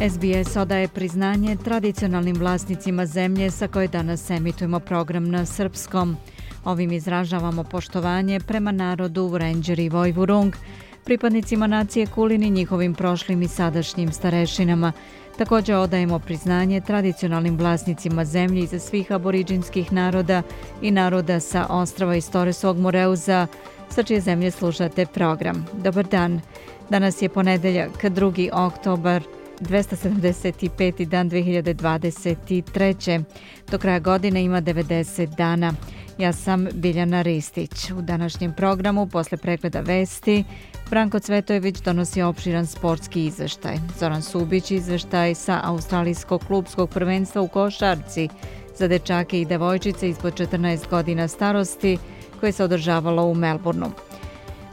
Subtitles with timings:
[0.00, 6.16] SBS odaje priznanje tradicionalnim vlasnicima zemlje sa koje danas emitujemo program na srpskom.
[6.64, 10.54] Ovim izražavamo poštovanje prema narodu Ranger i Vojvurung,
[11.04, 14.92] pripadnicima nacije Kulin i njihovim prošlim i sadašnjim starešinama.
[15.38, 20.42] Također odajemo priznanje tradicionalnim vlasnicima zemlje iza svih aboriđinskih naroda
[20.82, 23.46] i naroda sa ostrava i Storesog Moreuza,
[23.88, 25.66] sa čije zemlje slušate program.
[25.72, 26.40] Dobar dan.
[26.90, 28.50] Danas je ponedeljak, 2.
[28.52, 31.04] oktobar 275.
[31.04, 33.24] dan 2023.
[33.70, 35.72] Do kraja godine ima 90 dana.
[36.18, 37.90] Ja sam Biljana Ristić.
[37.90, 40.44] U današnjem programu, posle pregleda vesti,
[40.90, 43.76] Branko Cvetojević donosi opširan sportski izveštaj.
[43.98, 48.28] Zoran Subić izveštaj sa Australijskog klubskog prvenstva u Košarci
[48.76, 51.98] za dečake i devojčice ispod 14 godina starosti
[52.40, 53.90] koje se održavalo u Melbourneu.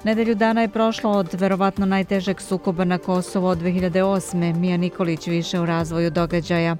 [0.06, 4.56] Nedelju dana je prošlo od verovatno najtežeg sukoba na Kosovo od 2008.
[4.56, 6.76] Mija Nikolić više u razvoju događaja.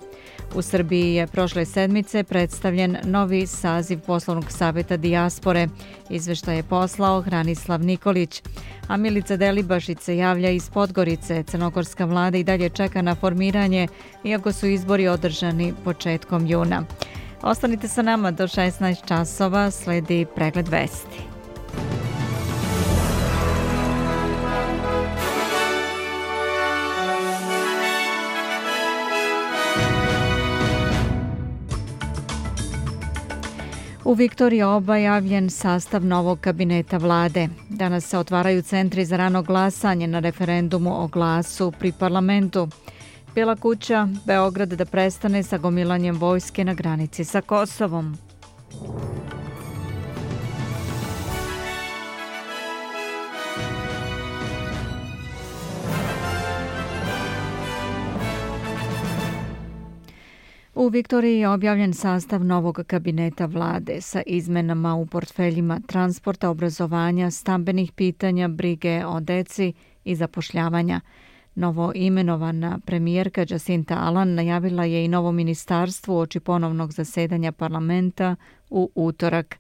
[0.56, 5.68] U Srbiji je prošle sedmice predstavljen novi saziv poslovnog savjeta Dijaspore.
[6.10, 8.44] Izvešta je poslao Hranislav Nikolić.
[8.88, 11.44] A Milica Delibašić se javlja iz Podgorice.
[11.44, 13.88] Crnogorska vlada i dalje čeka na formiranje,
[14.24, 16.84] iako su izbori održani početkom juna.
[17.42, 21.35] Ostanite sa nama do 16 časova, sledi pregled vesti.
[34.06, 37.48] U Viktoriji oba javljen sastav novog kabineta vlade.
[37.70, 42.68] Danas se otvaraju centri za rano glasanje na referendumu o glasu pri parlamentu.
[43.36, 48.18] Bila kuća, Beograd da prestane sa gomilanjem vojske na granici sa Kosovom.
[60.76, 67.92] U Viktoriji je objavljen sastav novog kabineta vlade sa izmenama u portfeljima transporta, obrazovanja, stambenih
[67.92, 71.02] pitanja, brige o deci i zapošljavanja.
[71.56, 78.36] Novo imenovana premijerka Jacinta Alan najavila je i novo ministarstvo oči ponovnog zasedanja parlamenta
[78.70, 79.60] u utorak.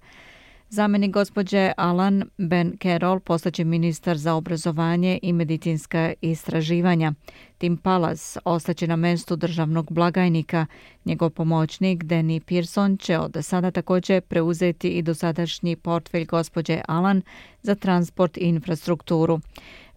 [0.75, 7.13] Zamenik gospođe Alan Ben Carroll postaće ministar za obrazovanje i medicinska istraživanja.
[7.57, 10.65] Tim Palas ostaće na mestu državnog blagajnika.
[11.05, 17.21] Njegov pomoćnik Danny Pearson će od sada također preuzeti i dosadašnji portfelj gospođe Alan
[17.61, 19.39] za transport i infrastrukturu.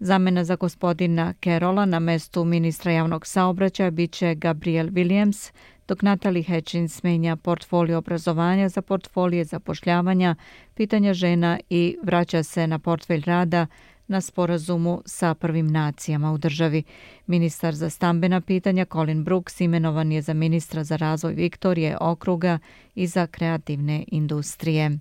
[0.00, 5.52] Zamena za gospodina Carola na mestu ministra javnog saobraćaja biće Gabriel Williams,
[5.88, 10.34] dok Natalie Hitchins menja portfolio obrazovanja za portfolije zapošljavanja,
[10.74, 13.66] pitanja žena i vraća se na portfelj rada
[14.06, 16.82] na sporazumu sa prvim nacijama u državi.
[17.26, 22.58] Ministar za stambena pitanja Colin Brooks imenovan je za ministra za razvoj Viktorije okruga
[22.94, 24.98] i za kreativne industrije.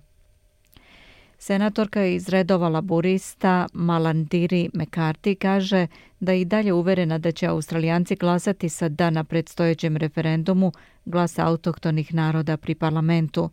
[1.40, 5.86] Senatorka iz redova laburista Malandiri McCarthy kaže
[6.20, 10.72] da i dalje uverena da će Australijanci glasati sa da na predstojećem referendumu
[11.04, 13.50] glas autohtonih naroda pri parlamentu.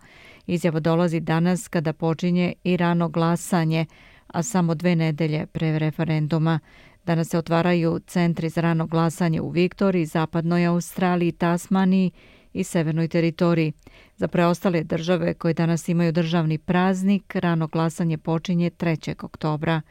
[0.47, 3.85] Izjava dolazi danas kada počinje i rano glasanje,
[4.28, 6.59] a samo dve nedelje pre referenduma.
[7.06, 12.12] Danas se otvaraju centri za rano glasanje u Viktoriji, Zapadnoj Australiji, Tasmaniji
[12.53, 13.73] i Severnoj teritoriji.
[14.18, 19.26] Za preostale države koje danas imaju državni praznik, rano glasanje počinje 3.
[19.26, 19.81] oktobra.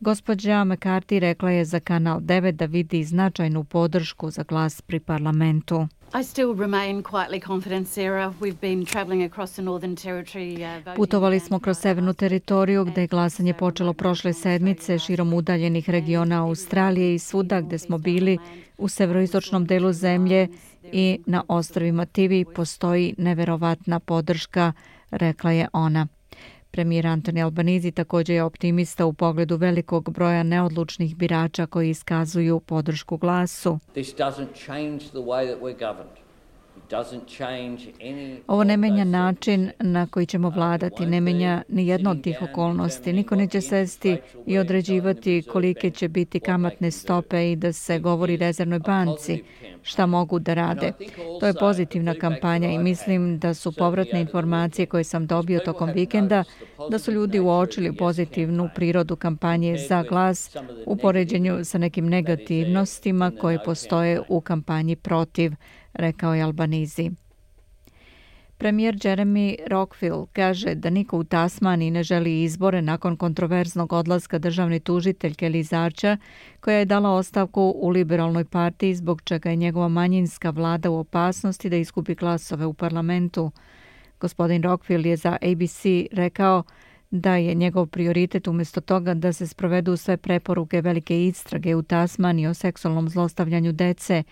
[0.00, 5.88] Gospođa McCarthy rekla je za Kanal 9 da vidi značajnu podršku za glas pri parlamentu.
[10.96, 17.14] Putovali smo kroz severnu teritoriju gde je glasanje počelo prošle sedmice širom udaljenih regiona Australije
[17.14, 18.38] i svuda gde smo bili
[18.78, 20.48] u severoistočnom delu zemlje
[20.92, 24.72] i na ostrovima Tivi postoji neverovatna podrška,
[25.10, 26.06] rekla je ona.
[26.70, 33.16] Premijer Antoni Albanizi također je optimista u pogledu velikog broja neodlučnih birača koji iskazuju podršku
[33.16, 33.78] glasu.
[38.46, 43.12] Ovo ne menja način na koji ćemo vladati, ne menja ni jedno od tih okolnosti.
[43.12, 48.78] Niko neće sesti i određivati kolike će biti kamatne stope i da se govori rezervnoj
[48.78, 49.44] banci
[49.82, 50.92] šta mogu da rade.
[51.40, 56.44] To je pozitivna kampanja i mislim da su povratne informacije koje sam dobio tokom vikenda
[56.90, 60.56] da su ljudi uočili pozitivnu prirodu kampanje za glas
[60.86, 65.52] u poređenju sa nekim negativnostima koje postoje u kampanji protiv
[65.98, 67.10] rekao je Albanizi.
[68.58, 74.80] Premijer Jeremy Rockville kaže da niko u Tasmani ne želi izbore nakon kontroverznog odlaska državne
[74.80, 76.16] tužiteljke Lizarča,
[76.60, 81.70] koja je dala ostavku u liberalnoj partiji zbog čega je njegova manjinska vlada u opasnosti
[81.70, 83.50] da iskupi glasove u parlamentu.
[84.20, 86.62] Gospodin Rockville je za ABC rekao
[87.10, 92.46] da je njegov prioritet umjesto toga da se sprovedu sve preporuke velike istrage u Tasmani
[92.46, 94.22] o seksualnom zlostavljanju dece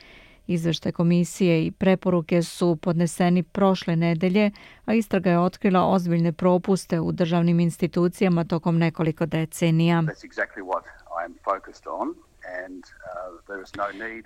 [0.46, 4.50] Izveštaj komisije i preporuke su podneseni prošle nedelje,
[4.84, 10.02] a istraga je otkrila ozbiljne propuste u državnim institucijama tokom nekoliko decenija.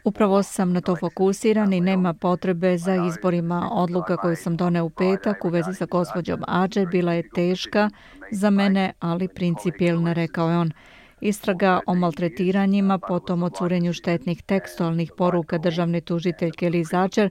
[0.05, 3.69] Upravo sam na to fokusiran i nema potrebe za izborima.
[3.73, 7.91] Odluka koju sam doneo u petak u vezi sa gospođom Ađer bila je teška
[8.33, 10.73] za mene, ali principijelna, rekao je on.
[11.21, 17.31] Istraga o maltretiranjima, potom o curenju štetnih tekstualnih poruka državne tužiteljke Liz Archer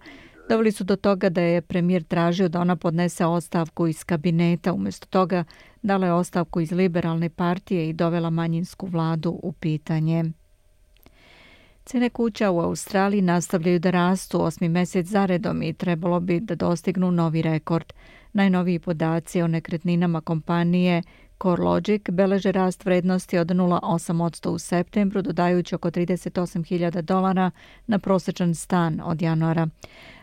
[0.50, 4.74] doveli su do toga da je premijer tražio da ona podnese ostavku iz kabineta.
[4.74, 5.44] Umjesto toga
[5.82, 10.24] dala je ostavku iz liberalne partije i dovela manjinsku vladu u pitanje.
[11.86, 17.12] Cene kuća u Australiji nastavljaju da rastu osmi mjesec zaredom i trebalo bi da dostignu
[17.12, 17.94] novi rekord.
[18.34, 21.04] Najnoviji podaci o nekretninama kompanije
[21.44, 27.52] CoreLogic beleže rast vrednosti od 0,8% u septembru, dodajući oko 38.000 dolara
[27.88, 29.68] na prosječan stan od januara.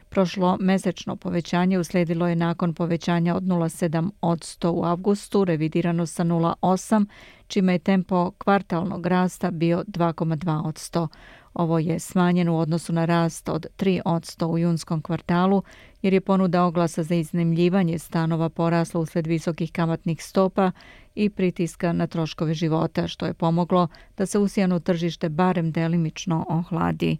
[0.08, 7.06] Prošlo mesečno povećanje uslijedilo je nakon povećanja od 0,7% u avgustu, revidirano sa 0,8%,
[7.46, 11.08] čime je tempo kvartalnog rasta bio 2,2%.
[11.54, 15.62] Ovo je smanjeno u odnosu na rast od 3% u junskom kvartalu,
[16.06, 20.70] jer je ponuda oglasa za iznemljivanje stanova porasla usled visokih kamatnih stopa
[21.14, 27.16] i pritiska na troškove života, što je pomoglo da se usijano tržište barem delimično ohladi.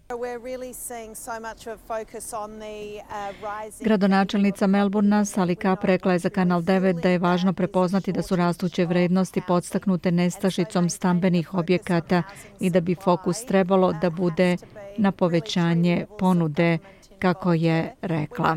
[3.81, 8.37] Gradonačelnica Melburna Sally Kapp rekla je za Kanal 9 da je važno prepoznati da su
[8.37, 12.23] rastuće vrednosti podstaknute nestašicom stambenih objekata
[12.61, 14.57] i da bi fokus trebalo da bude
[14.99, 16.79] na povećanje ponude,
[17.19, 18.57] kako je rekla.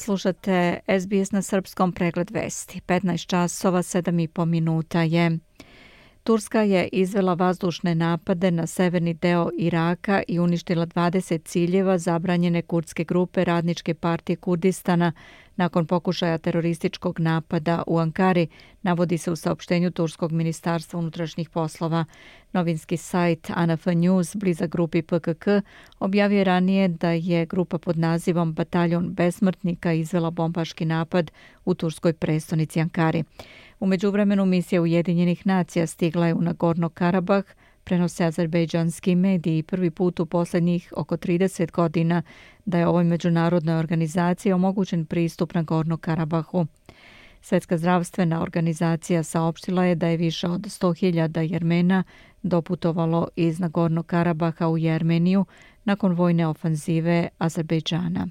[0.00, 2.80] Slušate SBS na srpskom pregled vesti.
[2.86, 5.38] 15 časova 7,5 minuta je.
[6.22, 13.04] Turska je izvela vazdušne napade na severni deo Iraka i uništila 20 ciljeva zabranjene kurdske
[13.04, 15.12] grupe Radničke partije Kurdistana
[15.56, 18.46] nakon pokušaja terorističkog napada u Ankari,
[18.82, 22.04] navodi se u saopštenju Turskog ministarstva unutrašnjih poslova.
[22.52, 25.46] Novinski sajt ANF News, bliza grupi PKK,
[25.98, 31.30] objavio ranije da je grupa pod nazivom Bataljon besmrtnika izvela bombaški napad
[31.64, 33.24] u turskoj prestonici Ankari.
[33.80, 37.44] U međuvremenu misija Ujedinjenih nacija stigla je u Nagorno Karabah,
[37.84, 42.22] prenose azerbejdžanski mediji prvi put u posljednjih oko 30 godina
[42.70, 46.66] da je ovoj međunarodnoj organizaciji omogućen pristup na Gorno Karabahu.
[47.40, 52.04] Svjetska zdravstvena organizacija saopštila je da je više od 100.000 Jermena
[52.42, 55.44] doputovalo iz Nagorno Karabaha u Jermeniju
[55.84, 58.28] nakon vojne ofanzive Azerbejdžana.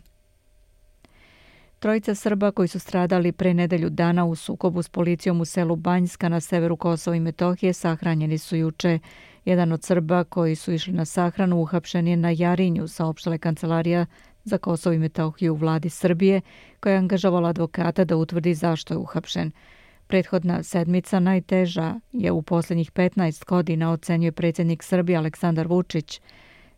[1.79, 6.29] Trojica Srba koji su stradali pre nedelju dana u sukobu s policijom u selu Banjska
[6.29, 8.99] na severu Kosova i Metohije sahranjeni su juče.
[9.45, 14.05] Jedan od Srba koji su išli na sahranu uhapšen je na Jarinju, saopštala kancelarija
[14.49, 16.41] za Kosovo i Metohiju u vladi Srbije,
[16.79, 19.51] koja je angažovala advokata da utvrdi zašto je uhapšen.
[20.07, 26.21] Prethodna sedmica najteža je u posljednjih 15 godina, ocenjuje predsjednik Srbije Aleksandar Vučić.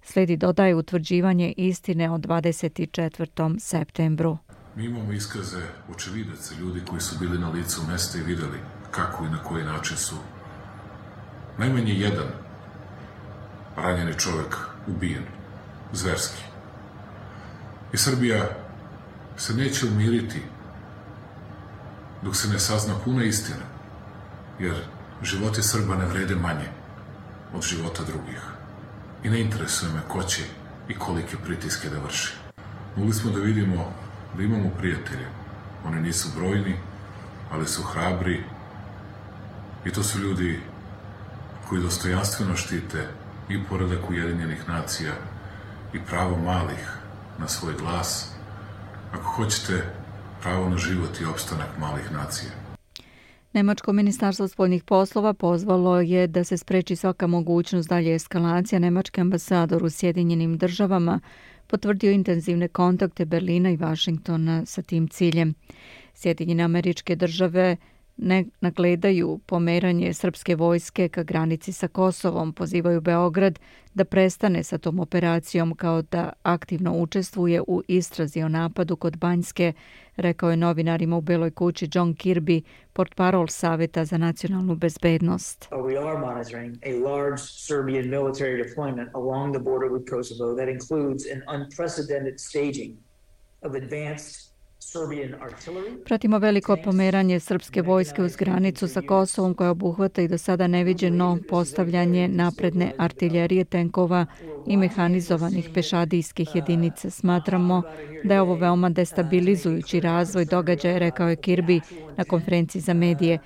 [0.01, 3.59] Sledi dodaje utvrđivanje istine o 24.
[3.59, 4.37] septembru.
[4.75, 5.61] Mi imamo iskaze
[5.95, 8.57] očevidaca, ljudi koji su bili na licu mesta i videli
[8.91, 10.15] kako i na koji način su
[11.57, 12.27] najmanje jedan
[13.75, 15.23] ranjeni čovek ubijen,
[15.93, 16.50] zverski.
[17.93, 18.49] I Srbija
[19.37, 20.41] se neće umiriti
[22.21, 23.65] dok se ne sazna puna istina,
[24.59, 24.75] jer
[25.23, 26.67] životi Srba ne vrede manje
[27.53, 28.41] od života drugih.
[29.23, 30.41] I ne interesuje me ko će
[30.87, 32.33] i kolike pritiske da vrši.
[32.95, 33.93] Mogli smo da vidimo
[34.37, 35.27] da imamo prijatelje.
[35.85, 36.75] Oni nisu brojni,
[37.51, 38.43] ali su hrabri
[39.85, 40.59] i to su ljudi
[41.69, 43.07] koji dostojanstveno štite
[43.49, 45.13] i poredak Ujedinjenih nacija
[45.93, 47.00] i pravo malih
[47.39, 48.31] na svoj glas
[49.11, 49.83] ako hoćete
[50.41, 52.51] pravo na život i opstanak malih nacija.
[53.53, 58.79] Nemačko ministarstvo spoljnih poslova pozvalo je da se spreči svaka mogućnost dalje eskalacija.
[58.79, 61.19] Nemački ambasador u Sjedinjenim državama
[61.67, 65.53] potvrdio intenzivne kontakte Berlina i Vašingtona sa tim ciljem.
[66.13, 67.77] Sjedinjene američke države
[68.17, 73.59] ne nagledaju pomeranje srpske vojske ka granici sa Kosovom, pozivaju Beograd
[73.93, 79.73] da prestane sa tom operacijom kao da aktivno učestvuje u istrazi o napadu kod Banjske,
[80.15, 82.61] rekao je novinarima u Beloj kući John Kirby,
[82.93, 85.67] portparol Saveta za nacionalnu bezbednost.
[85.71, 91.23] We are monitoring a large Serbian military deployment along the border with Kosovo that includes
[91.33, 92.97] an unprecedented staging
[93.61, 94.50] of advanced
[96.05, 101.37] Pratimo veliko pomeranje srpske vojske uz granicu sa Kosovom koja obuhvata i do sada neviđeno
[101.49, 104.25] postavljanje napredne artiljerije tenkova
[104.67, 107.09] i mehanizovanih pešadijskih jedinica.
[107.09, 107.83] Smatramo
[108.23, 111.81] da je ovo veoma destabilizujući razvoj događaja, rekao je Kirby
[112.17, 113.39] na konferenciji za medije.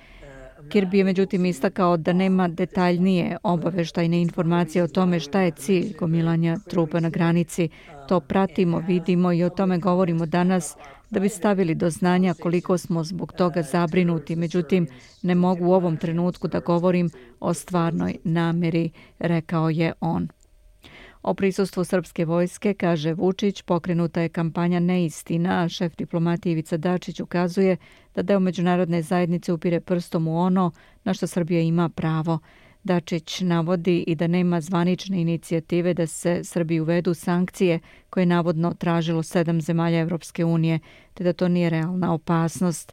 [0.68, 6.58] Kirby je međutim istakao da nema detaljnije obaveštajne informacije o tome šta je cilj gomilanja
[6.68, 7.68] trupa na granici.
[8.08, 10.76] To pratimo, vidimo i o tome govorimo danas
[11.10, 14.36] da bi stavili do znanja koliko smo zbog toga zabrinuti.
[14.36, 14.86] Međutim,
[15.22, 17.10] ne mogu u ovom trenutku da govorim
[17.40, 20.28] o stvarnoj nameri, rekao je on.
[21.22, 27.20] O prisustvu srpske vojske, kaže Vučić, pokrenuta je kampanja neistina, a šef diplomatije Ivica Dačić
[27.20, 27.76] ukazuje
[28.14, 30.70] da deo međunarodne zajednice upire prstom u ono
[31.04, 32.38] na što Srbija ima pravo.
[32.86, 38.74] Dačić navodi i da nema zvanične inicijative da se Srbiji uvedu sankcije koje je navodno
[38.74, 40.78] tražilo sedam zemalja Evropske unije,
[41.14, 42.92] te da to nije realna opasnost.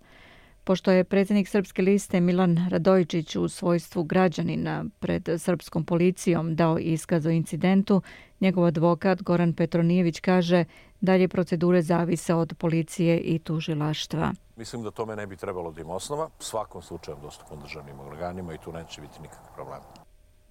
[0.63, 7.25] Pošto je predsjednik Srpske liste Milan Radojičić u svojstvu građanina pred srpskom policijom dao iskaz
[7.25, 8.01] o incidentu,
[8.39, 10.65] njegov advokat Goran Petronijević kaže
[11.03, 14.33] dalje procedure zavise od policije i tužilaštva.
[14.55, 16.29] Mislim da tome ne bi trebalo da ima osnova.
[16.39, 19.83] Svakom slučaju dostupno državnim organima i tu neće biti nikakve problema.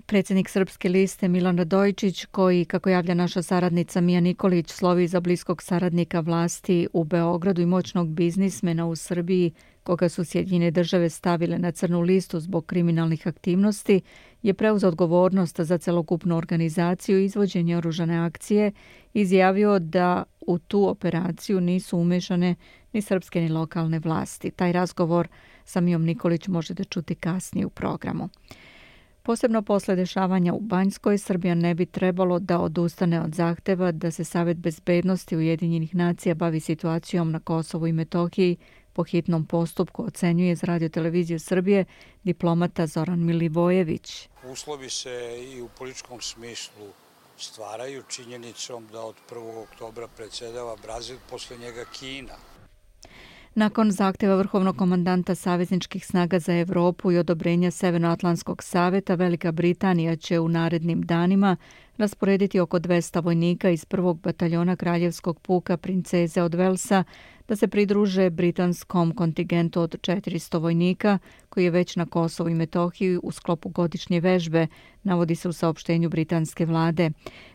[0.07, 5.63] Predsjednik Srpske liste Milan Radojičić, koji, kako javlja naša saradnica Mija Nikolić, slovi za bliskog
[5.63, 11.73] saradnika vlasti u Beogradu i moćnog biznismena u Srbiji, koga su Sjedinjene države stavile na
[11.73, 14.01] crnu listu zbog kriminalnih aktivnosti,
[14.43, 18.73] je preuzeo odgovornost za celokupnu organizaciju i izvođenje oružane akcije,
[19.15, 22.55] izjavio da u tu operaciju nisu umešane
[22.93, 24.51] ni srpske ni lokalne vlasti.
[24.51, 25.29] Taj razgovor
[25.65, 28.29] sa Mijom Nikolić možete čuti kasnije u programu.
[29.23, 34.25] Posebno posle dešavanja u Banjskoj, Srbija ne bi trebalo da odustane od zahteva da se
[34.25, 38.57] Savet bezbednosti Ujedinjenih nacija bavi situacijom na Kosovu i Metohiji
[38.93, 41.85] po hitnom postupku, ocenjuje za radio televiziju Srbije
[42.25, 44.29] diplomata Zoran Milivojević.
[44.53, 46.87] Uslovi se i u političkom smislu
[47.37, 49.63] stvaraju činjenicom da od 1.
[49.63, 52.35] oktobra predsedava Brazil, posle njega Kina.
[53.55, 60.41] Nakon zahteva vrhovnog komandanta Savezničkih snaga za Evropu i odobrenja Severnoatlantskog saveta, Velika Britanija će
[60.41, 61.57] u narednim danima
[61.97, 67.05] rasporediti oko 200 vojnika iz prvog bataljona Kraljevskog puka princeze od Velsa
[67.49, 71.19] da se pridruže britanskom kontingentu od 400 vojnika
[71.49, 74.67] koji je već na Kosovu i Metohiji u sklopu godišnje vežbe,
[75.03, 77.11] navodi se u saopštenju britanske vlade.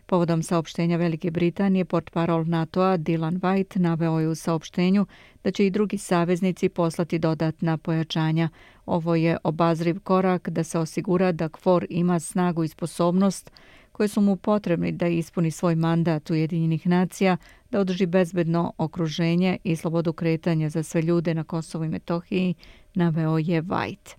[0.06, 5.06] Povodom saopštenja Velike Britanije, portparol NATO-a Dylan White naveo je u saopštenju
[5.44, 8.50] da će i drugi saveznici poslati dodatna pojačanja.
[8.86, 13.51] Ovo je obazriv korak da se osigura da KFOR ima snagu i sposobnost
[13.98, 17.38] koje su mu potrebni da ispuni svoj mandat Ujedinjenih nacija,
[17.71, 22.55] da održi bezbedno okruženje i slobodu kretanja za sve ljude na Kosovu i Metohiji,
[22.93, 24.15] naveo je White.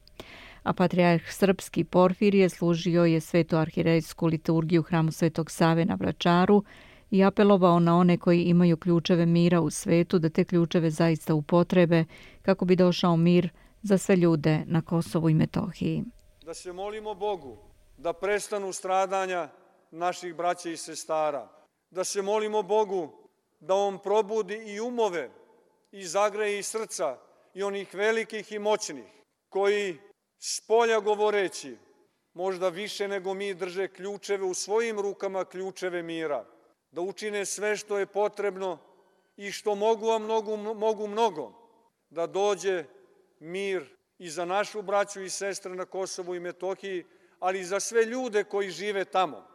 [0.63, 6.65] A patrijarh srpski Porfirije služio je svetu arhirejsku liturgiju hramu Svetog Save na Vračaru
[7.11, 12.05] i apelovao na one koji imaju ključeve mira u svetu da te ključeve zaista upotrebe
[12.43, 13.51] kako bi došao mir
[13.83, 16.05] za sve ljude na Kosovu i Metohiji.
[16.45, 17.57] Da se molimo Bogu
[17.97, 19.49] da prestanu stradanja
[19.91, 21.49] naših braća i sestara,
[21.91, 23.28] da se molimo Bogu
[23.61, 25.31] da On probudi i umove
[25.93, 27.19] i zagreje i srca
[27.55, 29.13] i onih velikih i moćnih,
[29.49, 29.99] koji
[30.39, 31.77] s polja govoreći,
[32.35, 36.45] možda više nego mi drže ključeve u svojim rukama, ključeve mira,
[36.91, 38.79] da učine sve što je potrebno
[39.37, 41.53] i što mogu, a mnogu, mogu mnogo,
[42.11, 42.85] da dođe
[43.41, 47.05] mir i za našu braću i sestre na Kosovu i Metohiji,
[47.39, 49.48] ali i za sve ljude koji žive tamo.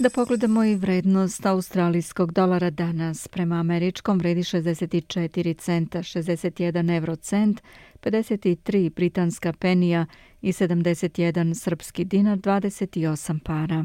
[0.00, 3.28] Da pogledamo i vrednost australijskog dolara danas.
[3.28, 7.62] Prema američkom vredi 64 centa, 61 eurocent,
[8.02, 10.06] 53 britanska penija
[10.42, 13.84] i 71 srpski dinar, 28 para.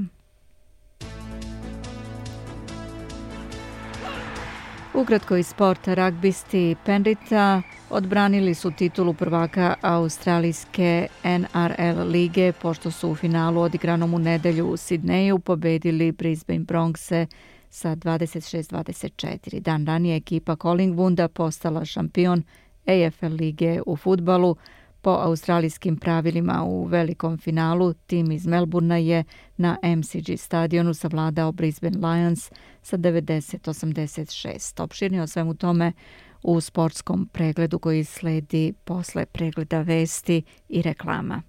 [4.93, 7.61] Ukratko iz sporta, ragbisti Penrita
[7.93, 14.77] odbranili su titulu prvaka australijske NRL lige pošto su u finalu odigranom u nedelju u
[14.77, 17.25] Sidneju pobedili Brisbane Bronxe
[17.69, 19.59] sa 26-24.
[19.59, 22.43] Dan ranije ekipa Collingwooda postala šampion
[22.85, 24.55] AFL lige u futbalu
[25.01, 29.23] po australijskim pravilima u velikom finalu tim iz Melburna je
[29.57, 34.83] na MCG stadionu savladao Brisbane Lions sa 90-86.
[34.83, 35.91] Opširnije o svemu tome
[36.43, 41.41] u sportskom pregledu koji sledi posle pregleda vesti i reklama.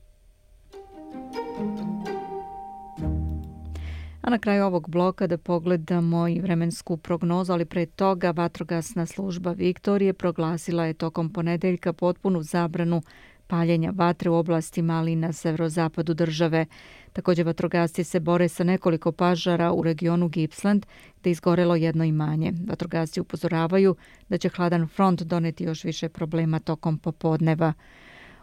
[4.20, 9.52] A na kraju ovog bloka da pogledamo i vremensku prognozu, ali pre toga vatrogasna služba
[9.52, 13.02] Viktorije proglasila je tokom ponedeljka potpunu zabranu
[13.46, 16.66] paljenja vatre u oblastima, ali na severozapadu države.
[17.12, 20.86] Takođe, vatrogasci se bore sa nekoliko pažara u regionu Gippsland,
[21.20, 22.52] gde izgorelo jedno imanje.
[22.66, 23.96] Vatrogasci upozoravaju
[24.28, 27.72] da će hladan front doneti još više problema tokom popodneva.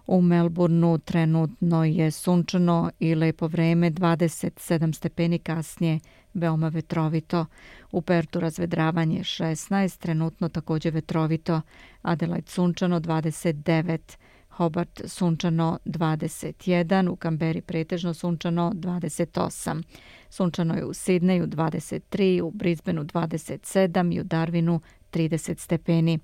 [0.07, 5.99] U Melbourneu trenutno je sunčano i lepo vreme, 27 stepeni kasnije,
[6.33, 7.45] veoma vetrovito.
[7.91, 11.61] U Pertu razvedravanje 16, trenutno takođe vetrovito.
[12.01, 13.99] Adelaide sunčano 29
[14.51, 19.83] Hobart sunčano 21, u Kamberi pretežno sunčano 28.
[20.29, 24.79] Sunčano je u Sidneju 23, u Brisbaneu 27 i u Darwinu
[25.11, 26.19] 30 stepeni.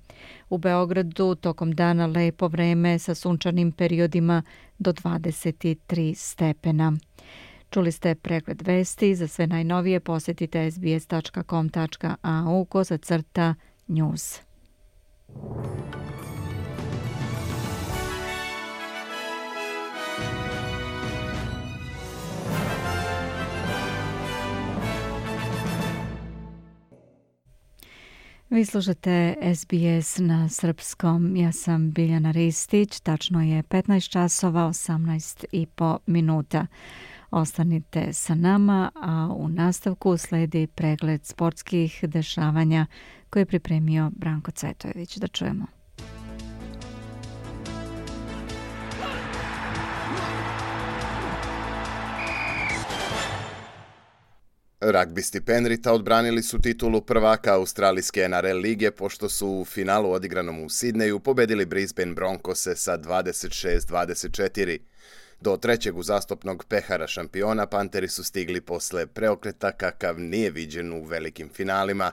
[0.50, 4.42] U Beogradu tokom dana lepo vreme sa sunčanim periodima
[4.78, 6.92] do 23 stepena.
[7.70, 13.54] Čuli ste pregled vesti, za sve najnovije posetite sbs.com.au koza crta
[13.86, 14.40] news.
[28.58, 31.36] Vi slušate SBS na srpskom.
[31.36, 33.00] Ja sam Biljana Ristić.
[33.00, 36.66] Tačno je 15 časova, 18 i po minuta.
[37.30, 42.86] Ostanite sa nama, a u nastavku sledi pregled sportskih dešavanja
[43.30, 45.16] koje je pripremio Branko Cvetojević.
[45.16, 45.77] Da čujemo.
[54.80, 60.68] Ragbisti Penrita odbranili su titulu prvaka australijske NRL lige pošto su u finalu odigranom u
[60.68, 64.78] Sidneju pobedili Brisbane Broncose sa 26-24.
[65.40, 71.48] Do trećeg uzastopnog pehara šampiona Panteri su stigli posle preokreta kakav nije viđen u velikim
[71.54, 72.12] finalima.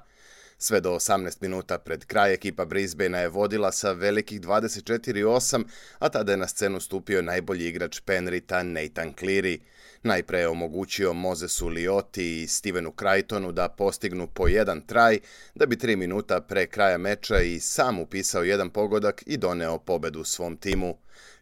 [0.58, 5.64] Sve do 18 minuta pred kraj ekipa Brisbanea je vodila sa velikih 24-8,
[6.00, 9.60] a tada je na scenu stupio najbolji igrač Penrita Nathan Cleary–
[10.06, 15.20] Najpre je omogućio Mozesu Lioti i Stevenu Krajtonu da postignu po jedan traj,
[15.56, 20.24] da bi tri minuta pre kraja meča i sam upisao jedan pogodak i doneo pobedu
[20.24, 20.98] svom timu.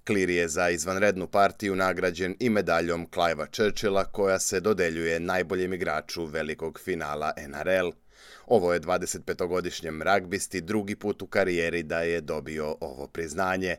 [0.08, 6.26] Cleary je za izvanrednu partiju nagrađen i medaljom Cliva Churchilla koja se dodeljuje najboljem igraču
[6.26, 8.02] velikog finala NRL.
[8.47, 13.75] Ovo je 25-godišnjem ragbisti drugi put u karijeri da je dobio ovo priznanje.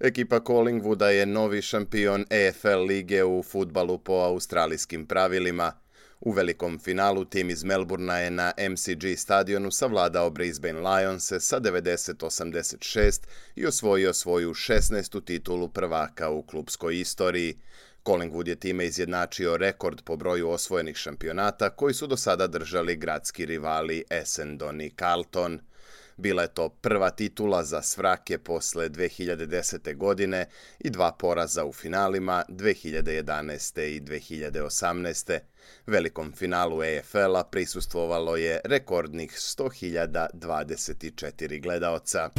[0.00, 5.72] Ekipa Collingwooda je novi šampion EFL lige u futbalu po australijskim pravilima.
[6.20, 13.20] U velikom finalu tim iz Melburna je na MCG stadionu savladao Brisbane Lions sa 90-86
[13.54, 15.24] i osvojio svoju 16.
[15.24, 17.58] titulu prvaka u klubskoj istoriji.
[18.04, 23.46] Collingwood je time izjednačio rekord po broju osvojenih šampionata koji su do sada držali gradski
[23.46, 25.60] rivali Essendon i Carlton–
[26.16, 29.96] Bila je to prva titula za Svrake posle 2010.
[29.96, 30.46] godine
[30.78, 33.82] i dva poraza u finalima 2011.
[33.82, 35.38] i 2018.
[35.86, 42.30] Velikom finalu EFL-a prisustvovalo je rekordnih 100.024 gledaoca.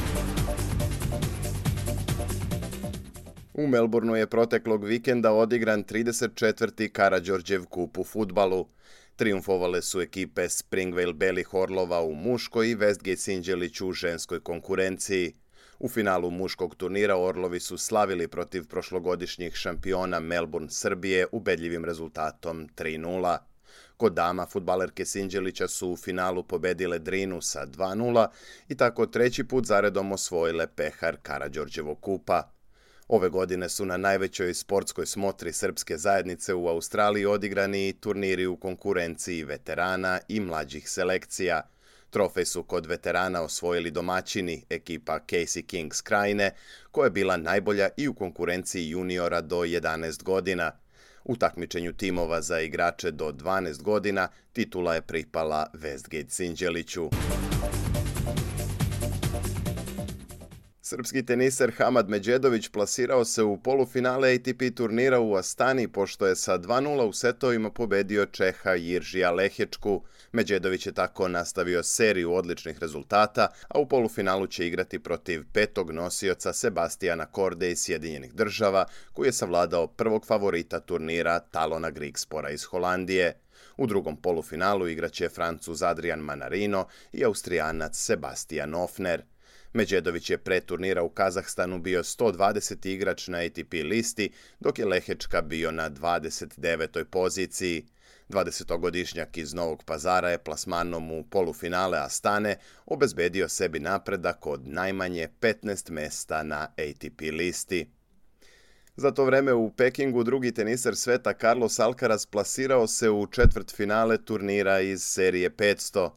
[3.54, 6.90] U Melbourneu je proteklog vikenda odigran 34.
[6.90, 8.68] Karadžorđev kup u futbalu.
[9.16, 15.34] Triumfovale su ekipe Springvale Belih Orlova u muškoj i Westgate Sinđelić u ženskoj konkurenciji.
[15.80, 23.38] U finalu muškog turnira Orlovi su slavili protiv prošlogodišnjih šampiona Melbourne Srbije ubedljivim rezultatom 3-0.
[23.98, 28.28] Kod dama futbalerke Sinđelića su u finalu pobedile Drinu sa 2-0
[28.70, 32.54] i tako treći put zaredom osvojile pehar Karadžorđevog kupa.
[33.08, 39.44] Ove godine su na najvećoj sportskoj smotri srpske zajednice u Australiji odigrani turniri u konkurenciji
[39.44, 41.62] veterana i mlađih selekcija.
[42.10, 46.52] Trofej su kod veterana osvojili domaćini, ekipa Casey Kings Krajine,
[46.92, 50.72] koja je bila najbolja i u konkurenciji juniora do 11 godina.
[51.24, 57.10] U takmičenju timova za igrače do 12 godina titula je pripala Westgate Sinđeliću.
[60.86, 66.58] Srpski teniser Hamad Međedović plasirao se u polufinale ATP turnira u Astani pošto je sa
[66.58, 70.04] 2-0 u setovima pobedio Čeha Jiržija Lehečku.
[70.32, 76.54] Međedović je tako nastavio seriju odličnih rezultata, a u polufinalu će igrati protiv petog nosioca
[76.54, 83.40] Sebastijana Korde iz Sjedinjenih država, koji je savladao prvog favorita turnira Talona Grigspora iz Holandije.
[83.78, 89.24] U drugom polufinalu igraće Francuz Adrian Manarino i Austrijanac Sebastian Ofner.
[89.74, 92.88] Međedović je pre turnira u Kazahstanu bio 120.
[92.88, 97.04] igrač na ATP listi, dok je Lehečka bio na 29.
[97.04, 97.86] poziciji.
[98.30, 102.56] 20-godišnjak iz Novog pazara je plasmanom u polufinale Astane
[102.86, 107.90] obezbedio sebi napredak od najmanje 15 mesta na ATP listi.
[108.96, 114.18] Za to vreme u Pekingu drugi teniser sveta Carlos Alcaraz plasirao se u četvrt finale
[114.18, 116.10] turnira iz serije 500.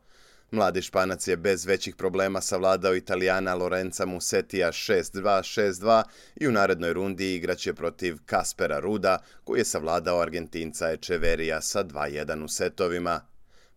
[0.50, 6.02] Mladi Španac je bez većih problema savladao Italijana Lorenza Musetija 6-2, 6-2
[6.37, 12.44] i u narednoj rundi igraće protiv Kaspera Ruda, koji je savladao Argentinca Echeverija sa 2-1
[12.44, 13.20] u setovima.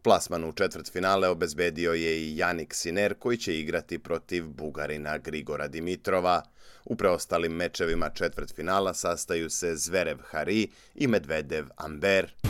[0.02, 5.68] Plasman u četvrt finale obezbedio je i Janik Siner koji će igrati protiv Bugarina Grigora
[5.68, 6.42] Dimitrova.
[6.86, 12.49] U preostalim mečevima četvrt finala sastaju se Zverev Hari i Medvedev Amber.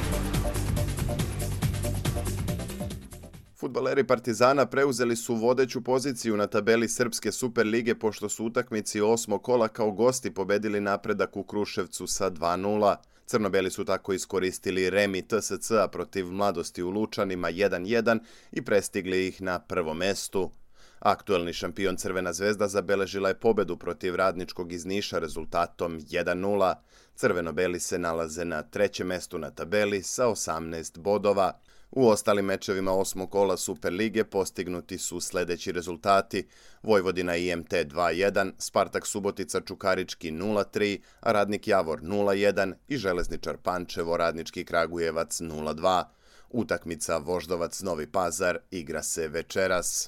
[3.59, 9.67] Futbaleri Partizana preuzeli su vodeću poziciju na tabeli Srpske Superlige pošto su utakmici osmo kola
[9.67, 12.95] kao gosti pobedili napredak u Kruševcu sa 2-0.
[13.25, 18.19] Crnobeli su tako iskoristili remi TSC-a protiv mladosti u Lučanima 1-1
[18.51, 20.51] i prestigli ih na prvo mestu.
[20.99, 26.75] Aktuelni šampion Crvena zvezda zabeležila je pobedu protiv radničkog iz Niša rezultatom 1-0.
[27.15, 31.59] Crveno-beli se nalaze na trećem mestu na tabeli sa 18 bodova.
[31.91, 36.47] U ostalim mečevima osmog kola Superlige postignuti su sledeći rezultati.
[36.83, 44.65] Vojvodina IMT 2-1, Spartak Subotica Čukarički 0-3, a Radnik Javor 0-1 i Železničar Pančevo Radnički
[44.65, 46.03] Kragujevac 0-2.
[46.49, 50.07] Utakmica Voždovac Novi Pazar igra se večeras.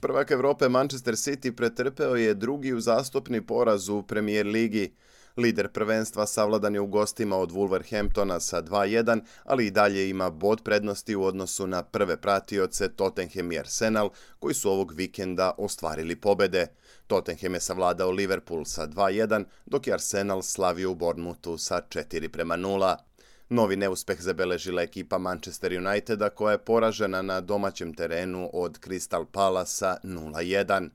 [0.00, 4.94] Prvak Evrope Manchester City pretrpeo je drugi uzastopni poraz u Premier Ligi.
[5.36, 10.62] Lider prvenstva savladan je u gostima od Wolverhamptona sa 2-1, ali i dalje ima bod
[10.64, 16.66] prednosti u odnosu na prve pratioce Tottenham i Arsenal, koji su ovog vikenda ostvarili pobede.
[17.06, 22.56] Tottenham je savladao Liverpool sa 2-1, dok je Arsenal slavio u Bournemouthu sa 4 prema
[22.56, 22.96] 0.
[23.48, 29.96] Novi neuspeh zabeležila ekipa Manchester Uniteda koja je poražena na domaćem terenu od Crystal Palasa
[30.02, 30.88] 0-1.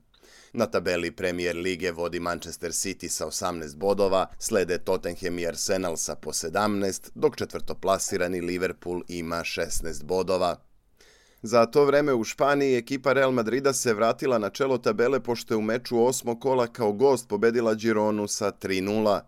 [0.52, 6.14] Na tabeli Premier Lige vodi Manchester City sa 18 bodova, slede Tottenham i Arsenal sa
[6.14, 10.56] po 17, dok četvrtoplasirani Liverpool ima 16 bodova.
[11.42, 15.58] Za to vreme u Španiji ekipa Real Madrida se vratila na čelo tabele pošto je
[15.58, 19.20] u meču osmo kola kao gost pobedila Gironu sa 3-0.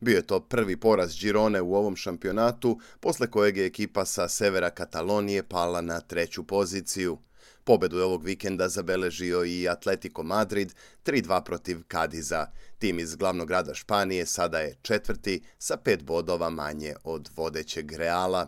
[0.00, 4.70] Bio je to prvi poraz Girone u ovom šampionatu, posle kojeg je ekipa sa severa
[4.70, 7.18] Katalonije pala na treću poziciju.
[7.66, 10.74] Pobedu ovog vikenda zabeležio i Atletico Madrid
[11.04, 12.46] 3-2 protiv Kadiza.
[12.78, 18.46] Tim iz glavnog grada Španije sada je četvrti sa pet bodova manje od vodećeg Reala.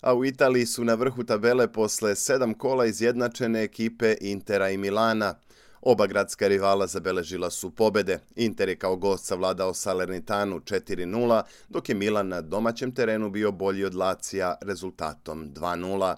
[0.00, 5.34] A u Italiji su na vrhu tabele posle sedam kola izjednačene ekipe Intera i Milana.
[5.80, 8.18] Oba gradska rivala zabeležila su pobede.
[8.36, 13.84] Inter je kao gost savladao Salernitanu 4-0, dok je Milan na domaćem terenu bio bolji
[13.84, 16.16] od Lacija rezultatom 2-0.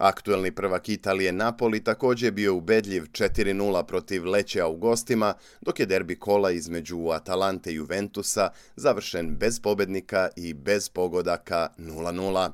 [0.00, 5.86] Aktuelni prvak Italije Napoli takođe je bio ubedljiv 4-0 protiv Lećea u gostima, dok je
[5.86, 12.50] derbi kola između Atalante i Juventusa završen bez pobednika i bez pogodaka 0-0.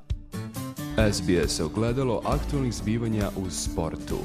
[1.13, 4.19] SBS ogledalo aktualnih zbivanja u sportu.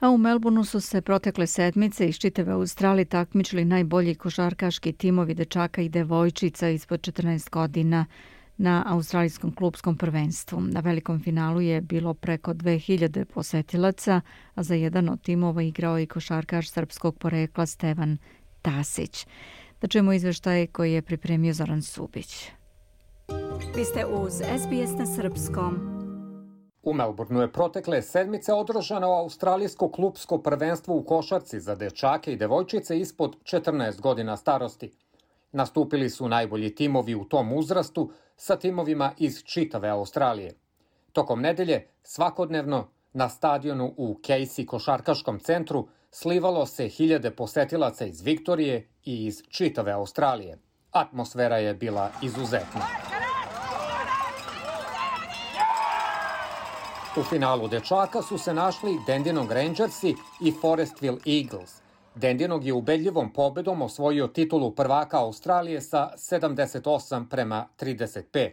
[0.00, 5.82] A u Melbourneu su se protekle sedmice iz čitave Australije takmičili najbolji košarkaški timovi dečaka
[5.82, 8.06] i devojčica ispod 14 godina
[8.56, 10.60] na australijskom klubskom prvenstvu.
[10.60, 14.20] Na velikom finalu je bilo preko 2000 posetilaca,
[14.54, 18.18] a za jedan od timova igrao i košarkaš srpskog porekla Stevan
[18.62, 19.26] Tasić.
[19.80, 22.50] Da čujemo izveštaj koji je pripremio Zoran Subić.
[23.76, 26.02] Vi ste uz SBS na Srpskom.
[26.82, 32.98] U Melbourneu je protekle sedmice održano australijsko klubsko prvenstvo u košarci za dečake i devojčice
[32.98, 34.90] ispod 14 godina starosti.
[35.52, 40.54] Nastupili su najbolji timovi u tom uzrastu sa timovima iz čitave Australije.
[41.12, 48.88] Tokom nedelje, svakodnevno, Na stadionu u Casey košarkaškom centru slivalo se hiljade posetilaca iz Viktorije
[49.04, 50.58] i iz čitave Australije.
[50.92, 52.80] Atmosfera je bila izuzetna.
[57.16, 61.82] U finalu dečaka su se našli Dendinog Rangersi i Forestville Eagles.
[62.14, 68.50] Dendinog je ubedljivom pobedom osvojio titulu prvaka Australije sa 78 prema 35.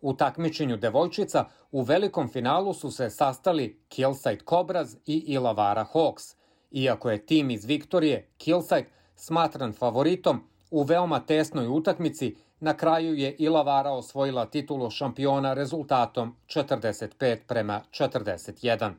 [0.00, 6.36] U takmičenju devojčica u velikom finalu su se sastali Killside Cobras i Ilavara Hawks.
[6.70, 13.36] Iako je tim iz Viktorije, Killside, smatran favoritom, u veoma tesnoj utakmici na kraju je
[13.38, 18.92] Ilavara osvojila titulu šampiona rezultatom 45 prema 41.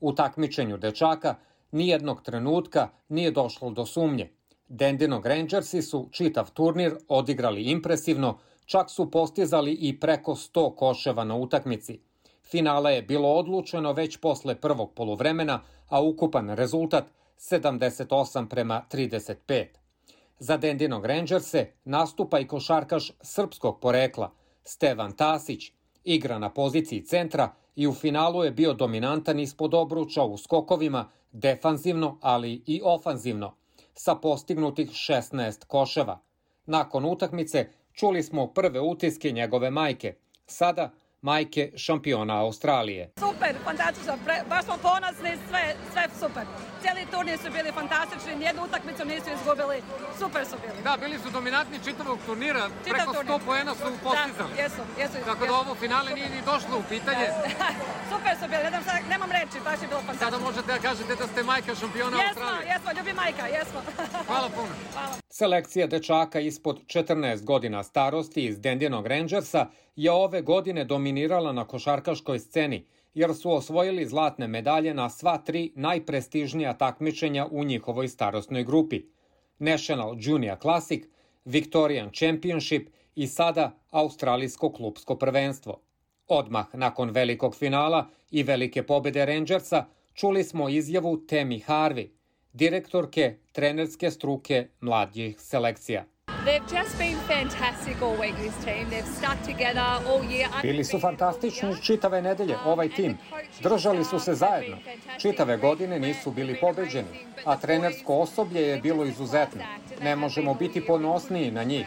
[0.00, 1.34] U takmičenju dečaka
[1.74, 4.30] nijednog trenutka nije došlo do sumnje.
[4.68, 11.36] Dendinog Rangersi su čitav turnir odigrali impresivno, čak su postizali i preko 100 koševa na
[11.36, 12.00] utakmici.
[12.42, 17.04] Finala je bilo odlučeno već posle prvog poluvremena, a ukupan rezultat
[17.38, 19.66] 78 prema 35.
[20.38, 24.32] Za Dendinog Rangerse nastupa i košarkaš srpskog porekla
[24.64, 25.72] Stevan Tasić,
[26.04, 32.18] igra na poziciji centra i u finalu je bio dominantan ispod obruča u skokovima, defanzivno,
[32.20, 33.54] ali i ofanzivno,
[33.94, 36.20] sa postignutih 16 koševa.
[36.66, 40.14] Nakon utakmice čuli smo prve utiske njegove majke.
[40.46, 40.90] Sada
[41.28, 43.02] majke šampiona Australije.
[43.18, 46.44] Super, fantastično, Pre, baš smo ponosni, sve, sve super.
[46.82, 49.76] Cijeli turnir su bili fantastični, nijednu utakmicu nisu izgubili,
[50.20, 50.78] super su bili.
[50.86, 53.46] Da, bili su dominantni čitavog turnira, Čitav preko 100 turnir.
[53.46, 54.52] poena su postizali.
[54.56, 55.16] Da, jesu, jesu.
[55.30, 57.26] Tako da ovo finale nije ni došlo u pitanje.
[57.26, 57.68] Da.
[58.12, 58.84] super su bili, nemam,
[59.14, 60.30] nemam reči, baš je bilo fantastično.
[60.30, 62.68] Sada možete da kažete da ste majka šampiona jesmo, Australije.
[62.72, 63.80] Jesmo, jesmo, ljubi majka, jesmo.
[64.28, 64.72] Hvala puno.
[64.94, 65.14] Hvala.
[65.30, 72.38] Selekcija dečaka ispod 14 godina starosti iz Dendinog Rangersa je ove godine dominirala na košarkaškoj
[72.38, 79.02] sceni, jer su osvojili zlatne medalje na sva tri najprestižnija takmičenja u njihovoj starostnoj grupi.
[79.58, 81.04] National Junior Classic,
[81.44, 85.80] Victorian Championship i sada Australijsko klubsko prvenstvo.
[86.28, 92.08] Odmah nakon velikog finala i velike pobede Rangersa čuli smo izjavu Temi Harvey,
[92.52, 96.04] direktorke trenerske struke mladih selekcija.
[100.62, 103.18] Bili su fantastični čitave nedelje, ovaj tim.
[103.62, 104.76] Držali su se zajedno.
[105.18, 107.08] Čitave godine nisu bili pobeđeni,
[107.44, 109.62] a trenersko osoblje je bilo izuzetno.
[110.02, 111.86] Ne možemo biti ponosniji na njih.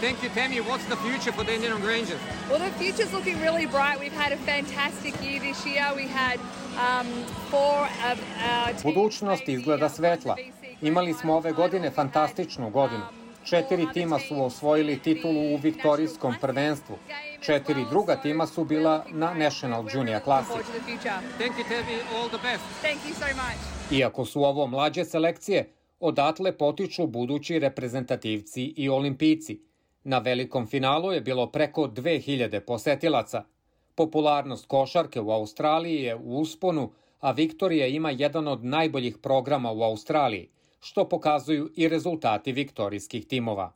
[0.00, 0.60] Thank you, Tammy.
[0.60, 2.20] What's the future for the Indian Rangers?
[2.50, 3.96] Well, the future's looking really bright.
[4.00, 5.86] We've had a fantastic year this year.
[5.96, 6.38] We had
[6.86, 7.06] um,
[7.50, 7.80] four
[8.12, 8.18] of
[8.50, 10.36] our Budućnost izgleda svetla.
[10.82, 13.23] Imali smo ove godine fantastičnu godinu.
[13.44, 16.96] Četiri tima su osvojili titulu u viktorijskom prvenstvu.
[17.40, 20.66] Četiri druga tima su bila na National Junior much.
[23.92, 29.60] Iako su ovo mlađe selekcije, odatle potiču budući reprezentativci i olimpijci.
[30.04, 33.44] Na velikom finalu je bilo preko 2000 posetilaca.
[33.94, 39.82] Popularnost košarke u Australiji je u usponu, a Viktorija ima jedan od najboljih programa u
[39.82, 40.48] Australiji–
[40.84, 43.72] što pokazuju i rezultati viktorijskih timova.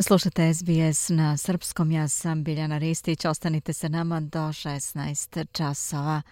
[0.00, 6.22] Slušate SBS na srpskom, ja sam Biljana Ristić, ostanite se nama do 16 časova.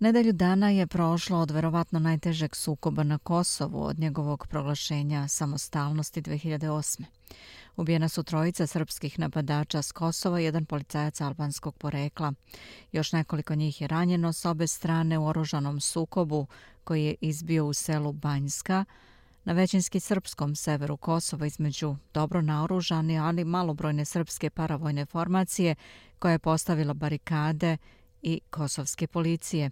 [0.00, 7.02] Nedelju dana je prošlo od verovatno najtežeg sukoba na Kosovu od njegovog proglašenja samostalnosti 2008.
[7.76, 12.32] Ubijena su trojica srpskih napadača s Kosova i jedan policajac albanskog porekla.
[12.92, 16.46] Još nekoliko njih je ranjeno s obe strane u oružanom sukobu
[16.84, 18.84] koji je izbio u selu Banjska,
[19.44, 25.74] na većinski srpskom severu Kosova između dobro naoružane, ali malobrojne srpske paravojne formacije
[26.18, 27.76] koja je postavila barikade
[28.22, 29.70] i kosovske policije.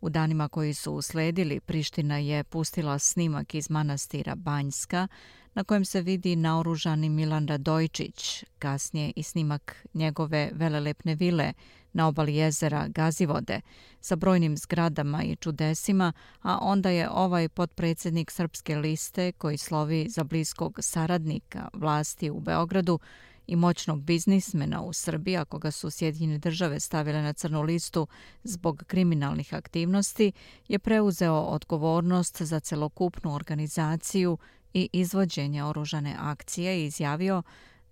[0.00, 5.08] U danima koji su usledili, Priština je pustila snimak iz manastira Banjska,
[5.54, 11.52] na kojem se vidi naoružani Milan Radojčić, kasnije i snimak njegove velelepne vile
[11.92, 13.60] na obali jezera Gazivode
[14.00, 20.24] sa brojnim zgradama i čudesima, a onda je ovaj potpredsjednik Srpske liste koji slovi za
[20.24, 22.98] bliskog saradnika vlasti u Beogradu
[23.46, 28.06] i moćnog biznismena u Srbiji, ako ga su Sjedinjene države stavile na crnu listu
[28.44, 30.32] zbog kriminalnih aktivnosti,
[30.68, 34.38] je preuzeo odgovornost za celokupnu organizaciju
[34.74, 37.42] i izvođenje oružane akcije i izjavio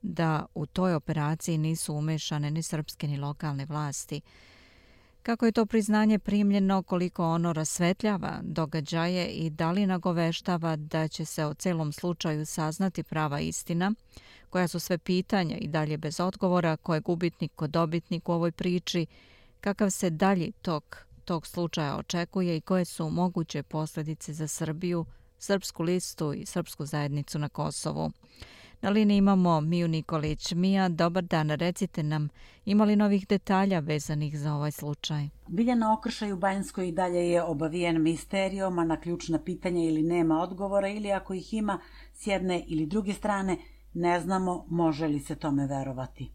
[0.02, 4.20] da u toj operaciji nisu umešane ni srpske ni lokalne vlasti.
[5.22, 11.24] Kako je to priznanje primljeno, koliko ono rasvetljava događaje i da li nagoveštava da će
[11.24, 13.92] se o celom slučaju saznati prava istina,
[14.52, 18.52] Koja su sve pitanja i dalje bez odgovora, ko je gubitnik, ko dobitnik u ovoj
[18.52, 19.06] priči,
[19.60, 25.04] kakav se dalji tok tog slučaja očekuje i koje su moguće posljedice za Srbiju,
[25.38, 28.10] srpsku listu i srpsku zajednicu na Kosovu.
[28.80, 30.52] Na liniji imamo Miju Nikolić.
[30.52, 31.50] Mija, dobar dan.
[31.50, 32.28] Recite nam,
[32.64, 35.28] ima li novih detalja vezanih za ovaj slučaj?
[35.48, 40.42] Biljana Okršaj u Banjskoj i dalje je obavijen misterijom, a na ključna pitanja ili nema
[40.42, 41.80] odgovora ili ako ih ima
[42.12, 43.56] s jedne ili druge strane,
[43.94, 46.32] ne znamo može li se tome verovati.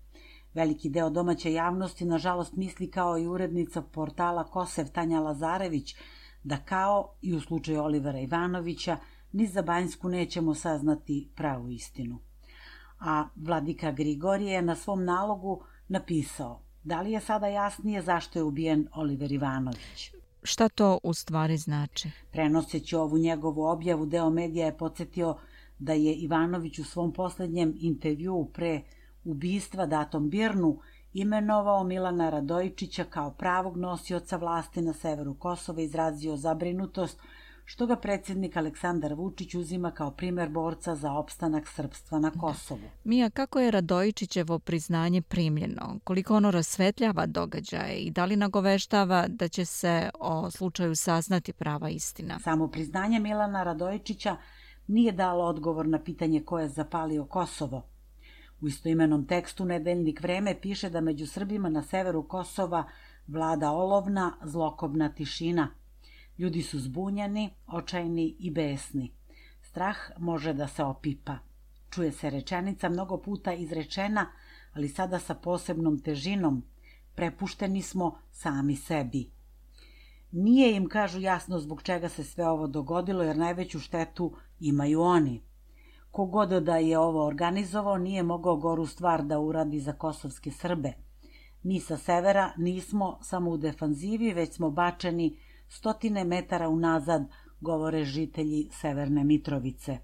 [0.54, 5.96] Veliki deo domaće javnosti, nažalost, misli kao i urednica portala Kosev Tanja Lazarević,
[6.44, 8.98] da kao i u slučaju Olivera Ivanovića,
[9.32, 12.20] ni za Banjsku nećemo saznati pravu istinu
[13.00, 18.44] a vladika Grigorije je na svom nalogu napisao da li je sada jasnije zašto je
[18.44, 20.12] ubijen Oliver Ivanović.
[20.44, 22.12] Šta to u stvari znači?
[22.32, 25.36] Prenoseći ovu njegovu objavu, deo medija je podsjetio
[25.80, 28.82] da je Ivanović u svom poslednjem intervju pre
[29.24, 30.80] ubistva datom Birnu
[31.14, 37.20] imenovao Milana Radojičića kao pravog nosioca vlasti na severu Kosova i izrazio zabrinutost
[37.70, 42.90] što ga predsjednik Aleksandar Vučić uzima kao primer borca za opstanak srpstva na Kosovu.
[43.04, 46.00] Mija, kako je Radojičićevo priznanje primljeno?
[46.04, 51.90] Koliko ono rasvetljava događaje i da li nagoveštava da će se o slučaju saznati prava
[51.90, 52.40] istina?
[52.40, 54.36] Samo priznanje Milana Radojičića
[54.88, 57.86] nije dalo odgovor na pitanje ko je zapalio Kosovo.
[58.62, 62.84] U istoimenom tekstu Nedeljnik vreme piše da među Srbima na severu Kosova
[63.28, 65.68] vlada olovna, zlokobna tišina–
[66.38, 69.12] Ljudi su zbunjeni, očajni i besni.
[69.62, 71.38] Strah može da se opipa.
[71.90, 74.26] Čuje se rečenica mnogo puta izrečena,
[74.74, 76.64] ali sada sa posebnom težinom.
[77.16, 79.32] Prepušteni smo sami sebi.
[80.32, 85.44] Nije im, kažu jasno, zbog čega se sve ovo dogodilo, jer najveću štetu imaju oni.
[86.12, 90.94] Kogod da je ovo organizovao, nije mogao goru stvar da uradi za kosovske Srbe.
[91.64, 95.38] Mi sa severa nismo samo u defanzivi, već smo bačeni
[95.68, 97.24] stotine metara unazad,
[97.62, 99.98] govore žitelji Severne Mitrovice.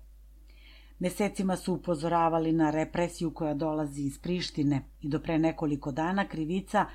[1.00, 6.86] Mesecima su upozoravali na represiju koja dolazi iz Prištine i do pre nekoliko dana krivica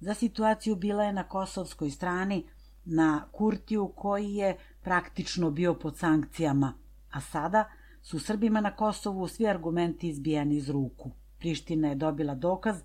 [0.00, 2.44] za situaciju bila je na kosovskoj strani,
[2.84, 6.72] na Kurtiju koji je praktično bio pod sankcijama,
[7.10, 7.64] a sada
[8.02, 11.10] su Srbima na Kosovu svi argumenti izbijeni iz ruku.
[11.38, 12.76] Priština je dobila dokaz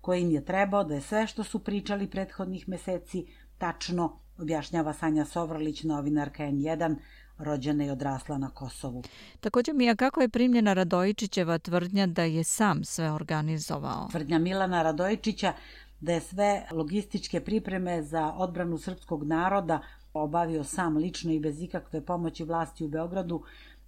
[0.00, 3.26] koji im je trebao da je sve što su pričali prethodnih meseci
[3.58, 6.96] tačno objašnjava Sanja Sovrlić, novinarka N1,
[7.38, 9.02] rođena i odrasla na Kosovu.
[9.40, 14.08] Također mi je kako je primljena Radojičićeva tvrdnja da je sam sve organizovao?
[14.10, 15.52] Tvrdnja Milana Radojičića
[16.00, 19.80] da je sve logističke pripreme za odbranu srpskog naroda
[20.14, 23.42] obavio sam lično i bez ikakve pomoći vlasti u Beogradu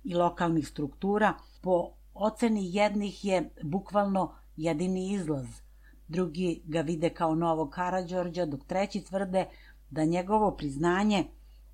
[0.04, 1.34] i lokalnih struktura.
[1.62, 5.46] Po oceni jednih je bukvalno jedini izlaz.
[6.08, 9.46] Drugi ga vide kao novog Karadžorđa, dok treći tvrde
[9.90, 11.24] da njegovo priznanje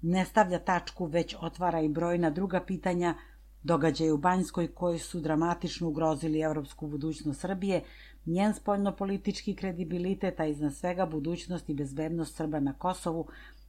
[0.02, 3.14] ne stavlja tačku, već otvara i brojna druga pitanja
[3.62, 7.82] događaje u Banjskoj koji su dramatično ugrozili evropsku budućnost Srbije,
[8.26, 13.26] njen spoljno-politički kredibilitet, a iznad svega budućnost i bezbednost Srba na Kosovu,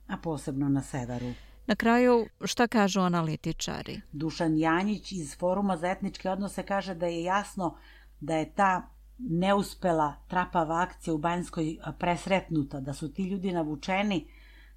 [0.08, 1.34] a posebno na severu.
[1.67, 4.02] Na kraju, šta kažu analitičari?
[4.12, 7.78] Dušan Janjić iz Foruma za etničke odnose kaže da je jasno
[8.20, 14.28] da je ta neuspela trapava akcija u Banjskoj presretnuta, da su ti ljudi navučeni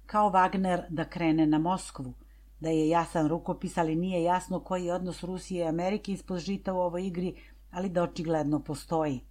[0.05, 2.13] kao Wagner da krene na Moskvu,
[2.59, 6.73] da je jasan rukopis, ali nije jasno koji je odnos Rusije i Amerike ispod žita
[6.73, 7.35] u ovoj igri,
[7.71, 9.21] ali da očigledno postoji.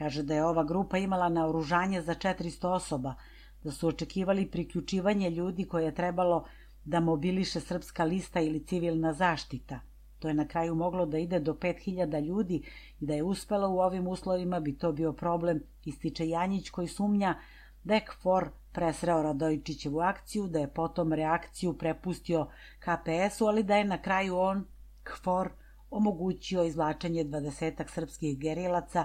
[0.00, 3.14] Kaže da je ova grupa imala naoružanje za 400 osoba,
[3.64, 6.44] da su očekivali priključivanje ljudi koje je trebalo
[6.84, 9.80] da mobiliše srpska lista ili civilna zaštita.
[10.18, 12.62] To je na kraju moglo da ide do 5000 ljudi
[13.00, 17.34] i da je uspelo u ovim uslovima bi to bio problem, ističe Janjić koji sumnja
[17.84, 22.46] da je KFOR presreo Radojičićevu akciju, da je potom reakciju prepustio
[22.78, 24.64] KPS-u, ali da je na kraju on,
[25.02, 25.50] KFOR,
[25.90, 29.04] omogućio izvlačenje dvadesetak srpskih gerilaca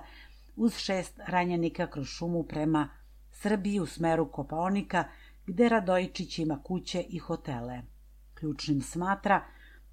[0.56, 2.90] uz šest ranjenika kroz šumu prema
[3.32, 5.04] Srbiji u smeru Kopaonika,
[5.46, 7.82] gde Radojičić ima kuće i hotele.
[8.34, 9.42] Ključnim smatra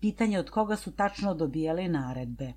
[0.01, 2.53] pitanje od koga su tačno dobijali naredbe.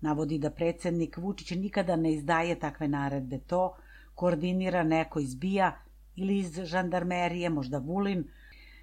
[0.00, 3.38] Navodi da predsednik Vučić nikada ne izdaje takve naredbe.
[3.38, 3.76] To
[4.14, 5.78] koordinira neko izbija
[6.16, 8.24] ili iz žandarmerije, možda Vulin.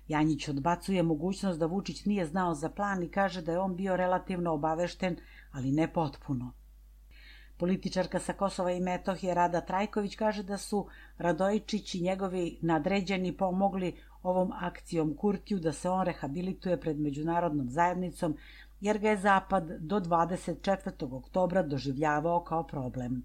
[0.07, 3.95] Janjić odbacuje mogućnost da Vučić nije znao za plan i kaže da je on bio
[3.95, 5.17] relativno obavešten,
[5.51, 6.53] ali ne potpuno.
[7.57, 10.87] Političarka sa Kosova i Metohije Rada Trajković kaže da su
[11.17, 18.37] Radojičić i njegovi nadređeni pomogli ovom akcijom Kurtiju da se on rehabilituje pred međunarodnom zajednicom,
[18.81, 21.13] jer ga je Zapad do 24.
[21.17, 23.23] oktobra doživljavao kao problem.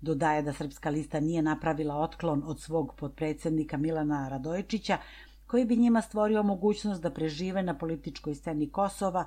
[0.00, 4.98] Dodaje da Srpska lista nije napravila otklon od svog podpredsednika Milana Radojičića,
[5.46, 9.24] koji bi njima stvorio mogućnost da prežive na političkoj sceni Kosova,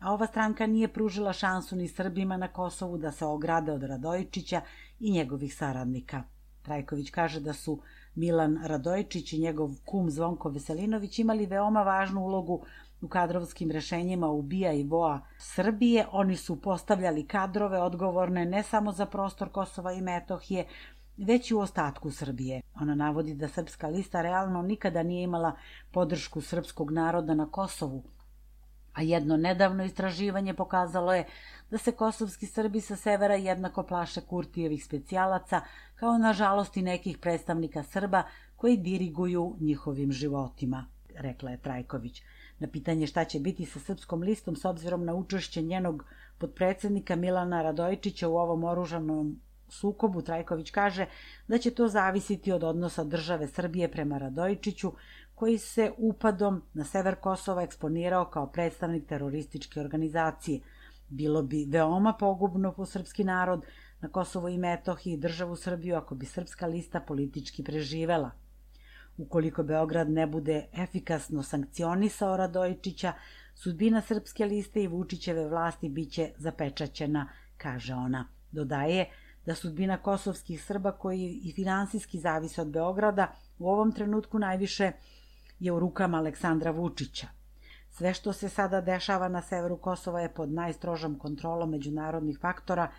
[0.00, 4.60] a ova stranka nije pružila šansu ni Srbima na Kosovu da se ograde od Radojičića
[5.00, 6.22] i njegovih saradnika.
[6.62, 7.80] Trajković kaže da su
[8.14, 12.64] Milan Radojičić i njegov kum Zvonko Veselinović imali veoma važnu ulogu
[13.00, 16.06] u kadrovskim rešenjima ubija i voa Srbije.
[16.12, 20.66] Oni su postavljali kadrove odgovorne ne samo za prostor Kosova i Metohije,
[21.16, 22.62] već i u ostatku Srbije.
[22.80, 25.52] Ona navodi da srpska lista realno nikada nije imala
[25.92, 28.02] podršku srpskog naroda na Kosovu,
[28.92, 31.24] a jedno nedavno istraživanje pokazalo je
[31.70, 35.60] da se kosovski Srbi sa severa jednako plaše Kurtijevih specijalaca,
[35.94, 38.22] kao nažalost i nekih predstavnika Srba
[38.56, 42.22] koji diriguju njihovim životima, rekla je Trajković.
[42.58, 46.04] Na pitanje šta će biti sa srpskom listom s obzirom na učešće njenog
[46.38, 51.06] podpredsednika Milana Radojičića u ovom oružanom sukobu, Trajković kaže
[51.48, 54.92] da će to zavisiti od odnosa države Srbije prema Radojičiću,
[55.38, 60.60] koji se upadom na sever Kosova eksponirao kao predstavnik terorističke organizacije.
[61.08, 63.62] Bilo bi veoma pogubno po srpski narod
[64.00, 68.30] na Kosovo i Metohiji i državu Srbiju ako bi srpska lista politički preživela.
[69.18, 73.12] Ukoliko Beograd ne bude efikasno sankcionisao Radojičića,
[73.54, 78.28] sudbina srpske liste i Vučićeve vlasti biće zapečaćena, kaže ona.
[78.52, 79.10] Dodaje
[79.46, 84.92] da sudbina kosovskih Srba koji i finansijski zavise od Beograda u ovom trenutku najviše
[85.60, 87.26] je u rukama Aleksandra Vučića.
[87.90, 92.90] Sve što se sada dešava na severu Kosova je pod najstrožom kontrolom međunarodnih faktora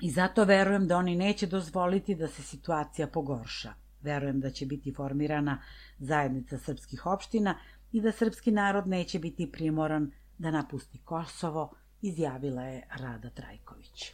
[0.00, 3.72] i zato verujem da oni neće dozvoliti da se situacija pogorša.
[4.02, 5.62] Verujem da će biti formirana
[5.98, 7.58] zajednica srpskih opština
[7.92, 14.12] i da srpski narod neće biti primoran da napusti Kosovo, izjavila je Rada Trajković.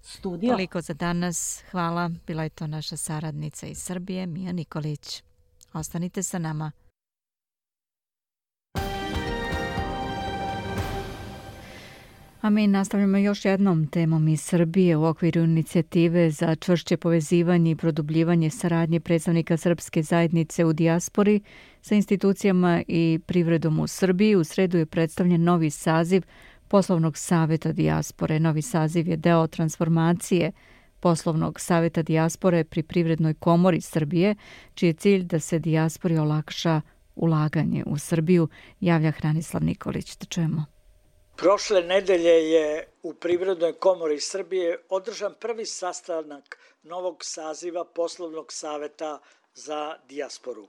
[0.00, 0.50] Studio.
[0.50, 1.62] Toliko za danas.
[1.70, 2.10] Hvala.
[2.26, 5.22] Bila je to naša saradnica iz Srbije, Mija Nikolić.
[5.72, 6.72] Ostanite sa nama.
[12.40, 17.76] A mi nastavljamo još jednom temom iz Srbije u okviru inicijative za čvršće povezivanje i
[17.76, 21.40] produbljivanje saradnje predstavnika srpske zajednice u dijaspori
[21.82, 24.36] sa institucijama i privredom u Srbiji.
[24.36, 26.22] U sredu je predstavljen novi saziv
[26.68, 28.40] Poslovnog saveta dijaspore.
[28.40, 30.52] Novi saziv je deo transformacije
[31.00, 34.34] Poslovnog saveta dijaspore pri Privrednoj komori Srbije,
[34.74, 36.80] čiji je cilj da se dijaspori olakša
[37.14, 38.48] ulaganje u Srbiju,
[38.80, 40.16] javlja Hranislav Nikolić.
[40.16, 40.79] Da čujemo.
[41.40, 49.20] Prošle nedelje je u Privrednoj komori Srbije održan prvi sastanak novog saziva Poslovnog saveta
[49.54, 50.68] za dijasporu.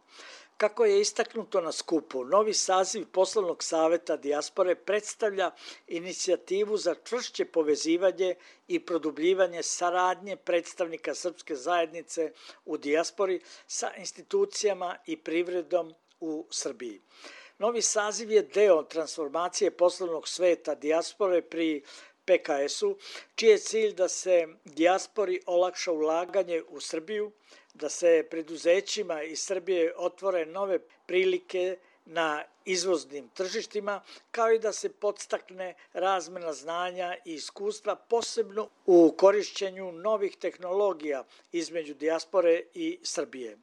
[0.58, 5.52] Kako je istaknuto na skupu, novi saziv Poslovnog saveta dijaspore predstavlja
[5.88, 8.36] inicijativu za čvršće povezivanje
[8.68, 12.32] i produbljivanje saradnje predstavnika srpske zajednice
[12.66, 17.02] u dijaspori sa institucijama i privredom u Srbiji.
[17.62, 21.84] Novi saziv je deo transformacije poslovnog sveta dijaspore pri
[22.26, 22.98] PKS-u,
[23.36, 27.32] čiji je cilj da se dijaspori olakša ulaganje u Srbiju,
[27.74, 34.02] da se preduzećima iz Srbije otvore nove prilike na izvoznim tržištima,
[34.32, 41.94] kao i da se podstakne razmena znanja i iskustva, posebno u korišćenju novih tehnologija između
[41.94, 43.58] dijaspore i Srbije.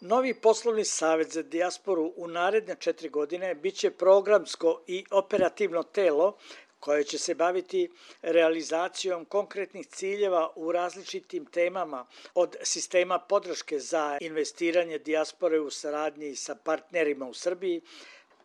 [0.00, 6.36] Novi poslovni savet za dijasporu u naredne četiri godine biće programsko i operativno telo
[6.80, 7.90] koje će se baviti
[8.22, 16.54] realizacijom konkretnih ciljeva u različitim temama od sistema podrške za investiranje dijaspore u saradnji sa
[16.54, 17.80] partnerima u Srbiji,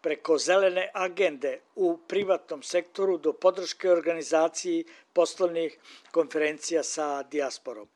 [0.01, 5.77] preko zelene agende u privatnom sektoru do podrške organizaciji poslovnih
[6.11, 7.87] konferencija sa dijasporom.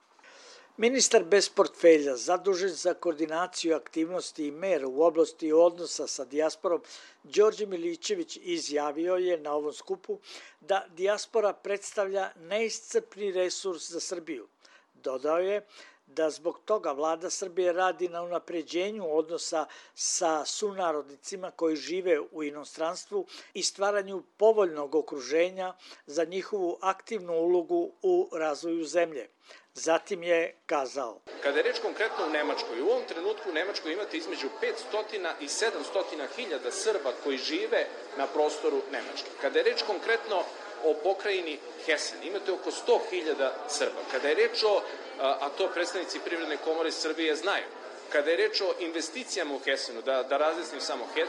[0.77, 6.81] Ministar bez portfelja, zadužen za koordinaciju aktivnosti i mera u oblasti odnosa sa dijasporom,
[7.23, 10.19] Đorđe Milićević izjavio je na ovom skupu
[10.61, 14.47] da dijaspora predstavlja neiscrpni resurs za Srbiju.
[14.93, 15.65] Dodao je
[16.07, 23.25] da zbog toga vlada Srbije radi na unapređenju odnosa sa sunarodnicima koji žive u inostranstvu
[23.53, 25.73] i stvaranju povoljnog okruženja
[26.05, 29.29] za njihovu aktivnu ulogu u razvoju zemlje.
[29.73, 31.19] Zatim je kazao.
[31.43, 34.47] Kada je reč konkretno u Nemačkoj, u ovom trenutku u Nemačkoj imate između
[34.91, 37.87] 500 i 700 hiljada Srba koji žive
[38.17, 39.29] na prostoru Nemačke.
[39.41, 40.43] Kada je reč konkretno
[40.83, 43.99] o pokrajini Hessen, imate oko 100.000 Srba.
[44.11, 44.81] Kada je reč o,
[45.19, 47.65] a to predstavnici Privredne komore Srbije znaju,
[48.09, 51.27] kada je reč o investicijama u Hessenu, da, da razjasnim samo, He, e,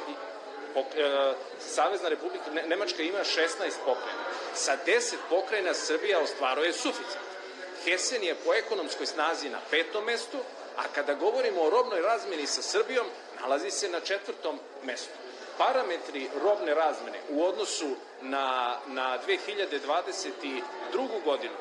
[1.60, 3.48] Savezna republika Nemačka ima 16
[3.84, 4.24] pokrajina.
[4.54, 7.18] Sa 10 pokrajina Srbija ostvaruje suficit.
[7.84, 10.38] Hessen je po ekonomskoj snazi na petom mestu,
[10.76, 13.06] a kada govorimo o robnoj razmeni sa Srbijom,
[13.40, 15.23] nalazi se na četvrtom mestu.
[15.58, 20.60] Parametri robne razmene u odnosu na, na 2022.
[21.24, 21.54] godinu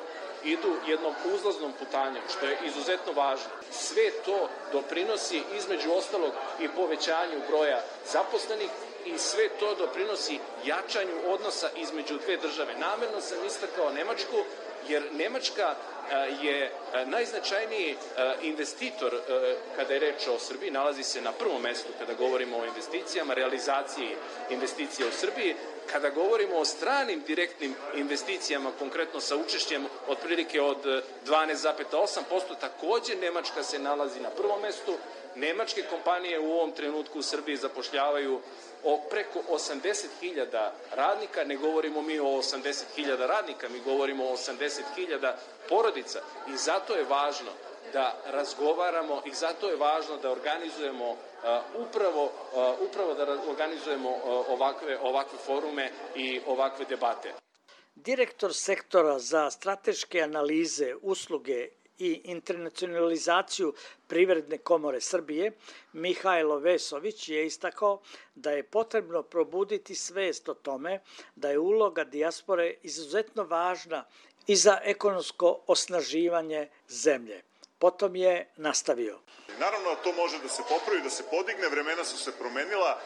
[0.44, 3.50] idu jednom uzlaznom putanjem, što je izuzetno važno.
[3.70, 7.80] Sve to doprinosi između ostalog i povećanju broja
[8.12, 8.70] zaposlenih
[9.04, 12.74] i sve to doprinosi jačanju odnosa između dve države.
[12.78, 14.36] Namerno sam istakao Nemačku,
[14.88, 15.74] jer Nemačka
[16.42, 16.72] je
[17.06, 17.96] najznačajniji
[18.42, 19.20] investitor
[19.76, 24.16] kada je reč o Srbiji, nalazi se na prvom mestu kada govorimo o investicijama, realizaciji
[24.50, 25.54] investicija u Srbiji,
[25.92, 32.20] kada govorimo o stranim direktnim investicijama, konkretno sa učešćem otprilike od 12,8%,
[32.60, 34.94] takođe Nemačka se nalazi na prvom mestu,
[35.34, 38.40] Nemačke kompanije u ovom trenutku u Srbiji zapošljavaju
[38.84, 45.32] o preko 80.000 radnika, ne govorimo mi o 80.000 radnika, mi govorimo o 80.000
[45.68, 47.50] porodica i zato je važno
[47.92, 51.16] da razgovaramo i zato je važno da organizujemo uh,
[51.88, 57.32] upravo, uh, upravo da organizujemo uh, ovakve, ovakve forume i ovakve debate.
[57.94, 61.68] Direktor sektora za strateške analize, usluge
[61.98, 63.74] i internacionalizaciju
[64.06, 65.52] Privredne komore Srbije,
[65.92, 68.00] Mihajlo Vesović je istakao
[68.34, 71.00] da je potrebno probuditi svest o tome
[71.36, 74.04] da je uloga dijaspore izuzetno važna
[74.46, 77.42] i za ekonomsko osnaživanje zemlje.
[77.78, 79.18] Potom je nastavio.
[79.58, 83.00] Naravno, to može da se popravi, da se podigne, vremena su se promenila,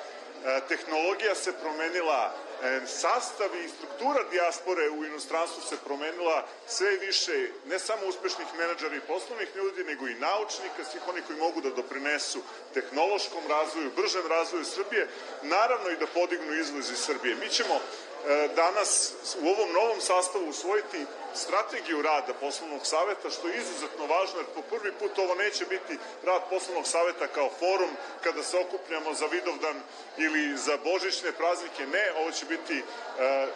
[0.68, 7.78] tehnologija se promenila, E, sastav i struktura dijaspore u inostranstvu se promenila sve više ne
[7.78, 12.38] samo uspešnih menadžera i poslovnih ljudi, nego i naučnika, svih onih koji mogu da doprinesu
[12.74, 15.08] tehnološkom razvoju, bržem razvoju Srbije,
[15.42, 17.34] naravno i da podignu izvoz iz Srbije.
[17.34, 19.12] Mi ćemo e, danas
[19.42, 21.06] u ovom novom sastavu usvojiti
[21.38, 25.98] strategiju rada poslovnog saveta, što je izuzetno važno, jer po prvi put ovo neće biti
[26.24, 27.90] rad poslovnog saveta kao forum
[28.24, 29.76] kada se okupljamo za Vidovdan
[30.16, 31.86] ili za božićne praznike.
[31.86, 32.82] Ne, ovo će biti e,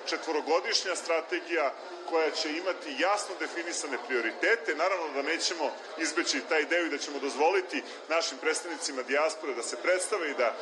[0.06, 1.72] četvorogodišnja strategija
[2.10, 4.74] koja će imati jasno definisane prioritete.
[4.74, 9.76] Naravno da nećemo izbeći taj ideju i da ćemo dozvoliti našim predstavnicima dijaspore da se
[9.76, 10.54] predstave i da e,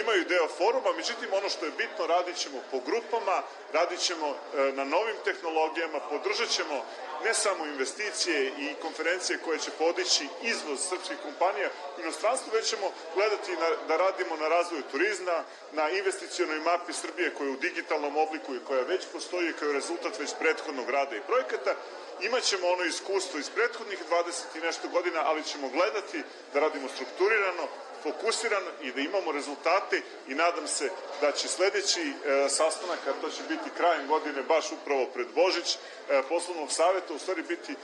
[0.00, 0.92] imaju deo foruma.
[0.96, 3.42] Međutim, ono što je bitno, radit ćemo po grupama,
[3.72, 6.84] radit ćemo e, na novim tehnologijama, podržat ćemo
[7.24, 11.68] ne samo investicije i konferencije koje će podići izvoz srpskih kompanija
[12.02, 17.46] inostranstvu, već ćemo gledati na, da radimo na razvoju turizma, na investicionoj mapi Srbije koja
[17.46, 21.74] je u digitalnom obliku i koja već postoji kao rezultat već prethodnog rada i projekata.
[22.20, 27.68] Imaćemo ono iskustvo iz prethodnih 20 i nešto godina, ali ćemo gledati da radimo strukturirano,
[28.06, 30.90] fokusiran i da imamo rezultate i nadam se
[31.20, 35.76] da će sledeći e, sastanak, a to će biti krajem godine, baš upravo pred Božić,
[36.10, 37.76] e, poslovnog saveta, u stvari biti e,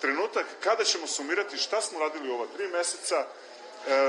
[0.00, 3.26] trenutak kada ćemo sumirati šta smo radili u ova tri meseca,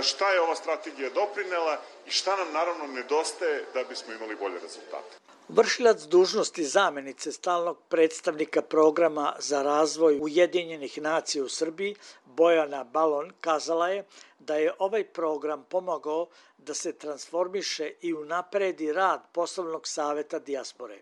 [0.04, 1.78] šta je ova strategija doprinela
[2.08, 5.18] i šta nam naravno nedostaje da bismo imali bolje rezultate.
[5.50, 13.90] Vršilac dužnosti zamenice stalnog predstavnika programa za razvoj Ujedinjenih nacija u Srbiji, Bojana Balon, kazala
[13.90, 14.04] je
[14.40, 16.28] da je ovaj program pomogao
[16.58, 21.00] da se transformiše i unapredi rad poslovnog saveta dijaspore.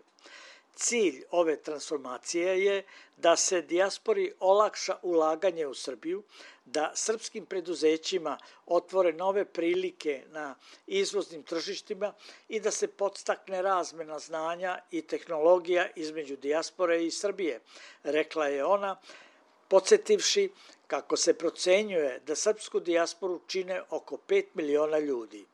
[0.78, 2.82] Cilj ove transformacije je
[3.16, 6.22] da se dijaspori olakša ulaganje u Srbiju,
[6.64, 10.54] da srpskim preduzećima otvore nove prilike na
[10.86, 12.12] izvoznim tržištima
[12.48, 17.60] i da se podstakne razmena znanja i tehnologija između dijaspore i Srbije,
[18.02, 18.96] rekla je ona,
[19.68, 20.50] podsjetivši
[20.86, 25.46] kako se procenjuje da srpsku dijasporu čine oko 5 miliona ljudi.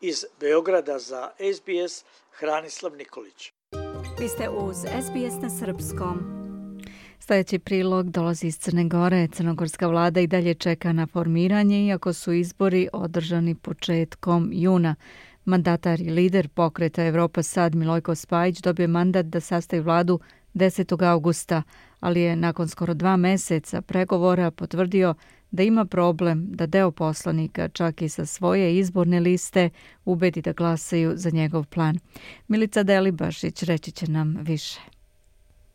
[0.00, 3.52] Iz Beograda za SBS Hranislav Nikolić.
[4.20, 6.18] Vi ste uz SBS na Srpskom.
[7.18, 9.28] Sljedeći prilog dolazi iz Crne Gore.
[9.32, 14.94] Crnogorska vlada i dalje čeka na formiranje, iako su izbori održani početkom juna.
[15.44, 20.20] Mandatar i lider pokreta Evropa Sad Milojko Spajić dobio mandat da sastavi vladu
[20.54, 21.10] 10.
[21.10, 21.62] augusta,
[22.00, 25.14] ali je nakon skoro dva meseca pregovora potvrdio
[25.50, 29.70] da ima problem da deo poslanika, čak i sa svoje izborne liste,
[30.04, 31.98] ubedi da glasaju za njegov plan.
[32.48, 34.80] Milica Delibašić reći će nam više.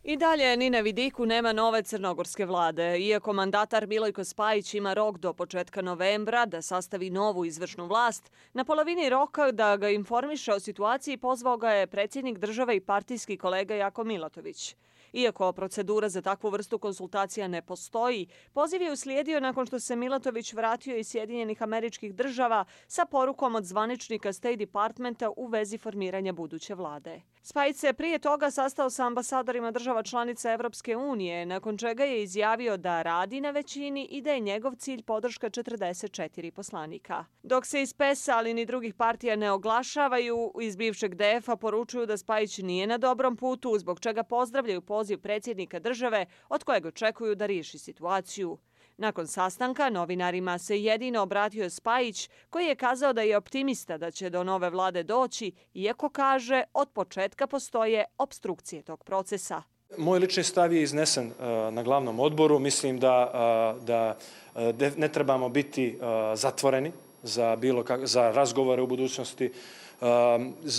[0.04, 3.00] I dalje ni na vidiku nema nove crnogorske vlade.
[3.00, 8.64] Iako mandatar Milojko Spajić ima rok do početka novembra da sastavi novu izvršnu vlast, na
[8.64, 13.76] polovini roka da ga informiše o situaciji pozvao ga je predsjednik države i partijski kolega
[13.76, 14.76] Jako Milatović.
[15.14, 20.54] Iako procedura za takvu vrstu konsultacija ne postoji, poziv je uslijedio nakon što se Milatović
[20.54, 26.76] vratio iz Sjedinjenih američkih država sa porukom od zvaničnika State Departmenta u vezi formiranja buduće
[26.76, 27.22] vlade.
[27.46, 32.78] Spajić se prije toga sastao sa ambasadorima država članica Evropske unije, nakon čega je izjavio
[32.78, 37.26] da radi na većini i da je njegov cilj podrška 44 poslanika.
[37.44, 42.18] Dok se iz PES-a, ali ni drugih partija ne oglašavaju, iz bivšeg DF-a poručuju da
[42.18, 47.46] Spajić nije na dobrom putu, zbog čega pozdravljaju poziv predsjednika države od kojeg očekuju da
[47.46, 48.58] riješi situaciju.
[48.98, 54.30] Nakon sastanka novinarima se jedino obratio Spajić koji je kazao da je optimista da će
[54.30, 59.64] do nove vlade doći, iako kaže od početka postoje obstrukcije tog procesa.
[59.98, 62.60] Moj lični stav je iznesen uh, na glavnom odboru.
[62.60, 63.32] Mislim da,
[63.78, 64.18] uh, da
[64.56, 66.00] uh, ne trebamo biti
[66.36, 66.92] zatvoreni
[67.24, 69.52] za, bilo za razgovore u budućnosti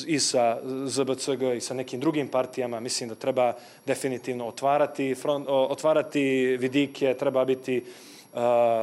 [0.07, 2.81] i sa ZBCG i sa nekim drugim partijama.
[2.81, 3.53] Mislim da treba
[3.87, 7.85] definitivno otvarati, front, otvarati vidike, treba biti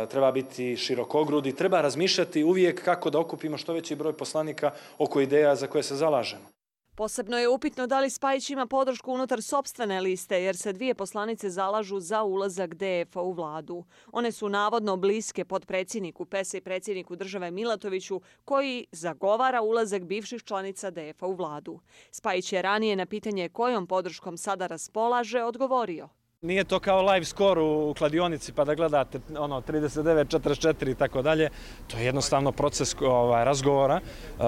[0.09, 5.55] treba biti širokogrudi, treba razmišljati uvijek kako da okupimo što veći broj poslanika oko ideja
[5.55, 6.60] za koje se zalažemo.
[6.95, 11.49] Posebno je upitno da li Spajić ima podršku unutar sobstvene liste, jer se dvije poslanice
[11.49, 13.83] zalažu za ulazak DF-a u vladu.
[14.11, 20.43] One su navodno bliske pod predsjedniku PES i predsjedniku države Milatoviću, koji zagovara ulazak bivših
[20.43, 21.79] članica DF-a u vladu.
[22.11, 26.09] Spajić je ranije na pitanje kojom podrškom sada raspolaže odgovorio–
[26.43, 31.21] Nije to kao live score u kladionici pa da gledate ono 39 44 i tako
[31.21, 31.49] dalje.
[31.87, 33.99] To je jednostavno proces ovaj razgovora.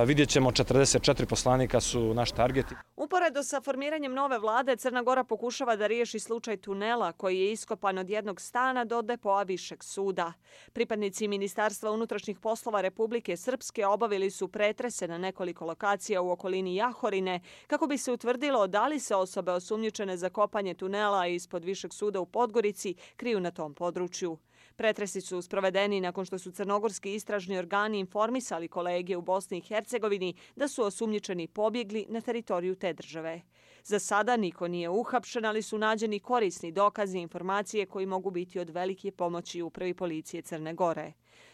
[0.06, 2.76] Vidjet ćemo 44 poslanika su naš targeti.
[2.96, 7.98] Uporedo sa formiranjem nove vlade Crna Gora pokušava da riješi slučaj tunela koji je iskopan
[7.98, 10.34] od jednog stana do depoa višeg suda.
[10.74, 17.40] Pripadnici Ministarstva unutrašnjih poslova Republike Srpske obavili su pretrese na nekoliko lokacija u okolini Jahorine
[17.68, 21.94] kako bi se utvrdilo da li se osobe osumnjičene za kopanje tunela ispod višeg Višeg
[21.94, 24.38] suda u Podgorici kriju na tom području.
[24.76, 30.36] Pretresi su sprovedeni nakon što su crnogorski istražni organi informisali kolege u Bosni i Hercegovini
[30.56, 33.42] da su osumnjičeni pobjegli na teritoriju te države.
[33.84, 38.60] Za sada niko nije uhapšen, ali su nađeni korisni dokazi i informacije koji mogu biti
[38.60, 41.14] od velike pomoći upravi policije Crne Gore.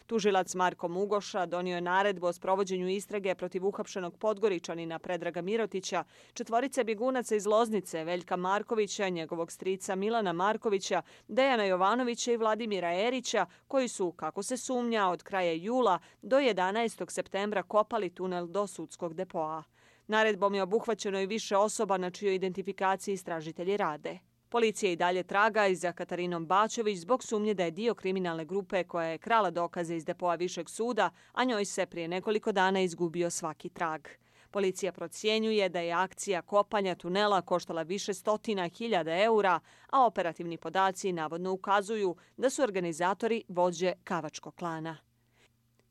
[0.09, 6.03] Tužilac Marko Mugoša donio je naredbu o sprovođenju istrage protiv uhapšenog podgoričanina Predraga Mirotića,
[6.33, 13.45] četvorice bjegunaca iz Loznice, Veljka Markovića, njegovog strica Milana Markovića, Dejana Jovanovića i Vladimira Erića,
[13.67, 17.11] koji su, kako se sumnja, od kraja jula do 11.
[17.11, 19.63] septembra kopali tunel do sudskog depoa.
[20.07, 24.19] Naredbom je obuhvaćeno i više osoba na čijoj identifikaciji istražitelji rade.
[24.51, 28.83] Policija i dalje traga i za Katarinom Bačević zbog sumnje da je dio kriminalne grupe
[28.83, 33.29] koja je krala dokaze iz depoa Višeg suda, a njoj se prije nekoliko dana izgubio
[33.29, 34.07] svaki trag.
[34.51, 41.11] Policija procjenjuje da je akcija kopanja tunela koštala više stotina hiljada eura, a operativni podaci
[41.11, 44.97] navodno ukazuju da su organizatori vođe Kavačkog klana.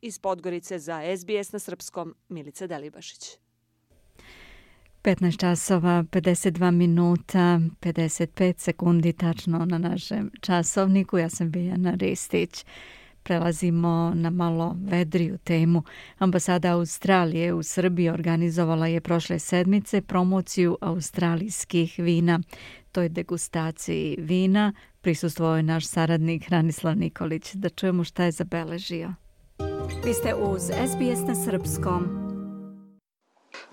[0.00, 3.38] Iz Podgorice za SBS na srpskom Milica Delibašić.
[5.02, 11.18] 15 časova, 52 minuta, 55 sekundi tačno na našem časovniku.
[11.18, 12.64] Ja sam Biljana Ristić.
[13.22, 15.82] Prelazimo na malo vedriju temu.
[16.18, 22.40] Ambasada Australije u Srbiji organizovala je prošle sedmice promociju australijskih vina.
[22.92, 24.72] To je degustaciji vina.
[25.00, 27.54] Prisustvovao je naš saradnik Hranislav Nikolić.
[27.54, 29.14] Da čujemo šta je zabeležio.
[30.04, 32.27] Vi ste uz SBS na Srpskom.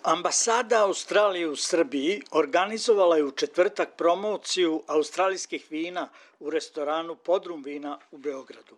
[0.03, 6.09] Ambasada Australije u Srbiji organizovala je u četvrtak promociju australijskih vina
[6.39, 8.75] u restoranu Podrum vina u Beogradu.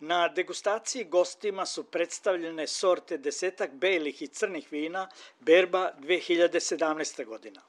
[0.00, 5.08] Na degustaciji gostima su predstavljene sorte desetak belih i crnih vina
[5.40, 7.24] Berba 2017.
[7.24, 7.62] godina.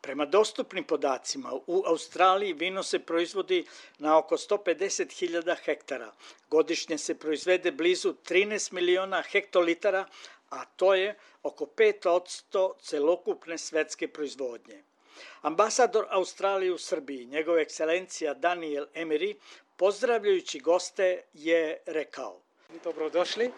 [0.00, 3.66] Prema dostupnim podacima, u Australiji vino se proizvodi
[3.98, 6.12] na oko 150.000 hektara.
[6.50, 10.06] Godišnje se proizvede blizu 13 miliona hektolitara,
[10.50, 14.82] a to je oko 5% celokupne svetske proizvodnje.
[15.42, 19.34] Ambasador Australije u Srbiji, njegova ekscelencija Daniel Emery,
[19.76, 22.40] pozdravljajući goste je rekao.
[22.84, 23.50] Dobrodošli.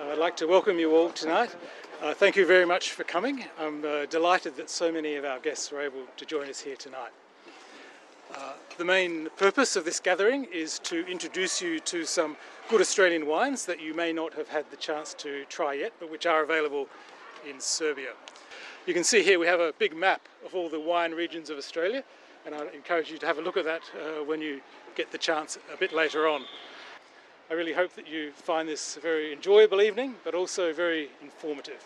[0.00, 1.56] I'd like to welcome you all tonight.
[2.00, 3.40] Uh, thank you very much for coming.
[3.58, 6.76] I'm uh, delighted that so many of our guests were able to join us here
[6.76, 7.12] tonight.
[8.34, 12.36] Uh, the main purpose of this gathering is to introduce you to some
[12.68, 16.10] good Australian wines that you may not have had the chance to try yet, but
[16.10, 16.86] which are available
[17.48, 18.10] in Serbia.
[18.86, 21.56] You can see here we have a big map of all the wine regions of
[21.56, 22.04] Australia,
[22.44, 24.60] and I encourage you to have a look at that uh, when you
[24.96, 26.42] get the chance a bit later on.
[27.50, 31.82] I really hope that you find this a very enjoyable evening, but also very informative.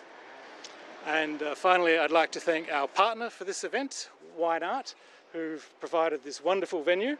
[1.07, 4.97] And uh, finally, I'd like to thank our partner for this event, Wine Art,
[5.33, 7.16] who've provided this wonderful venue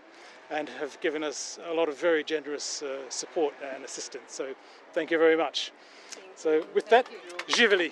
[0.53, 4.35] and have given us a lot of very generous uh, support and assistance.
[4.35, 4.55] So
[4.93, 5.73] thank you very much.
[6.37, 7.07] So with that,
[7.49, 7.91] živeli!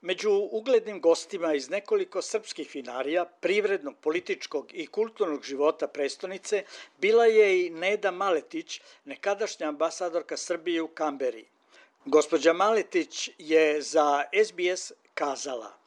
[0.00, 6.64] Među uglednim gostima iz nekoliko srpskih vinarija, privrednog, političkog i kulturnog života prestonice,
[6.98, 11.44] bila je i Neda Maletić, nekadašnja ambasadorka Srbije u Kamberi.
[12.04, 15.76] Gospođa Maletić je za SBS kazala–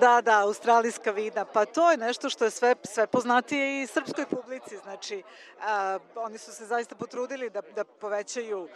[0.00, 1.44] Da, da, australijska vina.
[1.44, 4.76] Pa to je nešto što je sve, sve poznatije i srpskoj publici.
[4.76, 5.22] Znači,
[5.62, 8.68] a, oni su se zaista potrudili da, da povećaju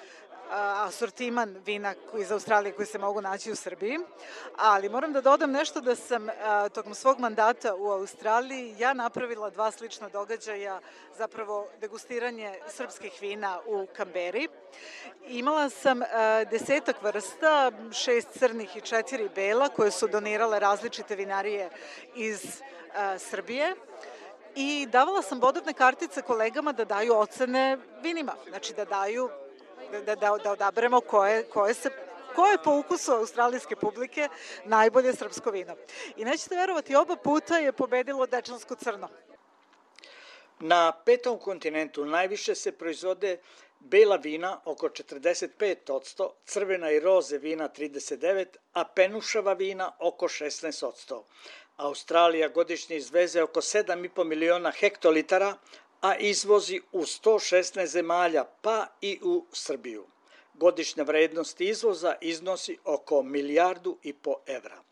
[0.51, 3.99] asortiman vina iz Australije koji se mogu naći u Srbiji,
[4.57, 6.29] ali moram da dodam nešto da sam
[6.75, 10.81] tokom svog mandata u Australiji ja napravila dva slična događaja,
[11.19, 14.49] zapravo degustiranje srpskih vina u Kamberi.
[15.27, 16.01] Imala sam
[16.51, 21.71] desetak vrsta, šest crnih i četiri bela koje su donirale različite vinarije
[22.15, 22.63] iz
[23.19, 23.75] Srbije
[24.55, 29.31] i davala sam bodovne kartice kolegama da daju ocene vinima, znači da daju
[29.93, 31.91] da, da, da odaberemo koje, koje se
[32.35, 34.29] ko je po ukusu australijske publike
[34.65, 35.77] najbolje srpsko vino.
[36.17, 39.09] I nećete verovati, oba puta je pobedilo dečansko crno.
[40.61, 43.39] Na petom kontinentu najviše se proizvode
[43.81, 51.23] bela vina oko 45%, crvena i roze vina 39%, a penušava vina oko 16%.
[51.77, 55.55] Australija godišnje izveze oko 7,5 miliona hektolitara,
[56.01, 60.07] a izvozi u 116 zemalja, pa i u Srbiju.
[60.55, 64.83] Godišnja vrednost izvoza iznosi oko milijardu i po evra.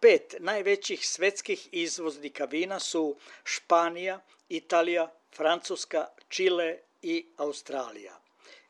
[0.00, 8.20] Pet najvećih svetskih izvoznika vina su Španija, Italija, Francuska, Čile i Australija.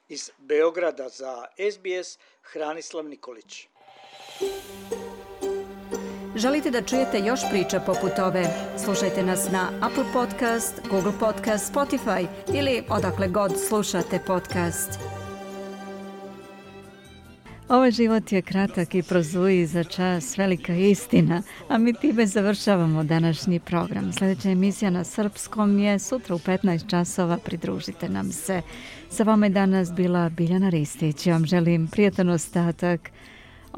[0.09, 3.69] Iz Beograda za SBS Hranislav Nikolić.
[6.39, 8.45] Želite da čujete još priča poput ove?
[8.85, 14.99] Slušajte nas na Apple Podcast, Google Podcast, Spotify ili odakle god slušate podcast.
[17.69, 23.61] Ovaj život je kratak i prozuji za čas velika istina, a mi time završavamo današnji
[23.61, 24.13] program.
[24.13, 28.63] Sljedeća emisija na srpskom je sutra u 15 časova, pridružite nam se.
[29.11, 31.27] Sa vama je danas bila Biljana Ristić.
[31.27, 33.11] Ja vam želim prijatan ostatak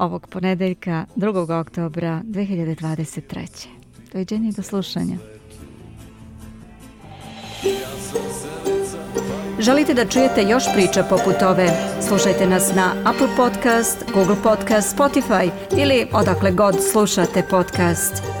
[0.01, 1.59] ovog ponedeljka 2.
[1.59, 3.67] oktobra 2023.
[4.13, 5.17] Doviđenje i do slušanja.
[9.59, 11.69] Želite da čujete još priča poput ove?
[12.07, 18.40] Slušajte nas na Apple Podcast, Google Podcast, Spotify ili odakle god slušate podcast.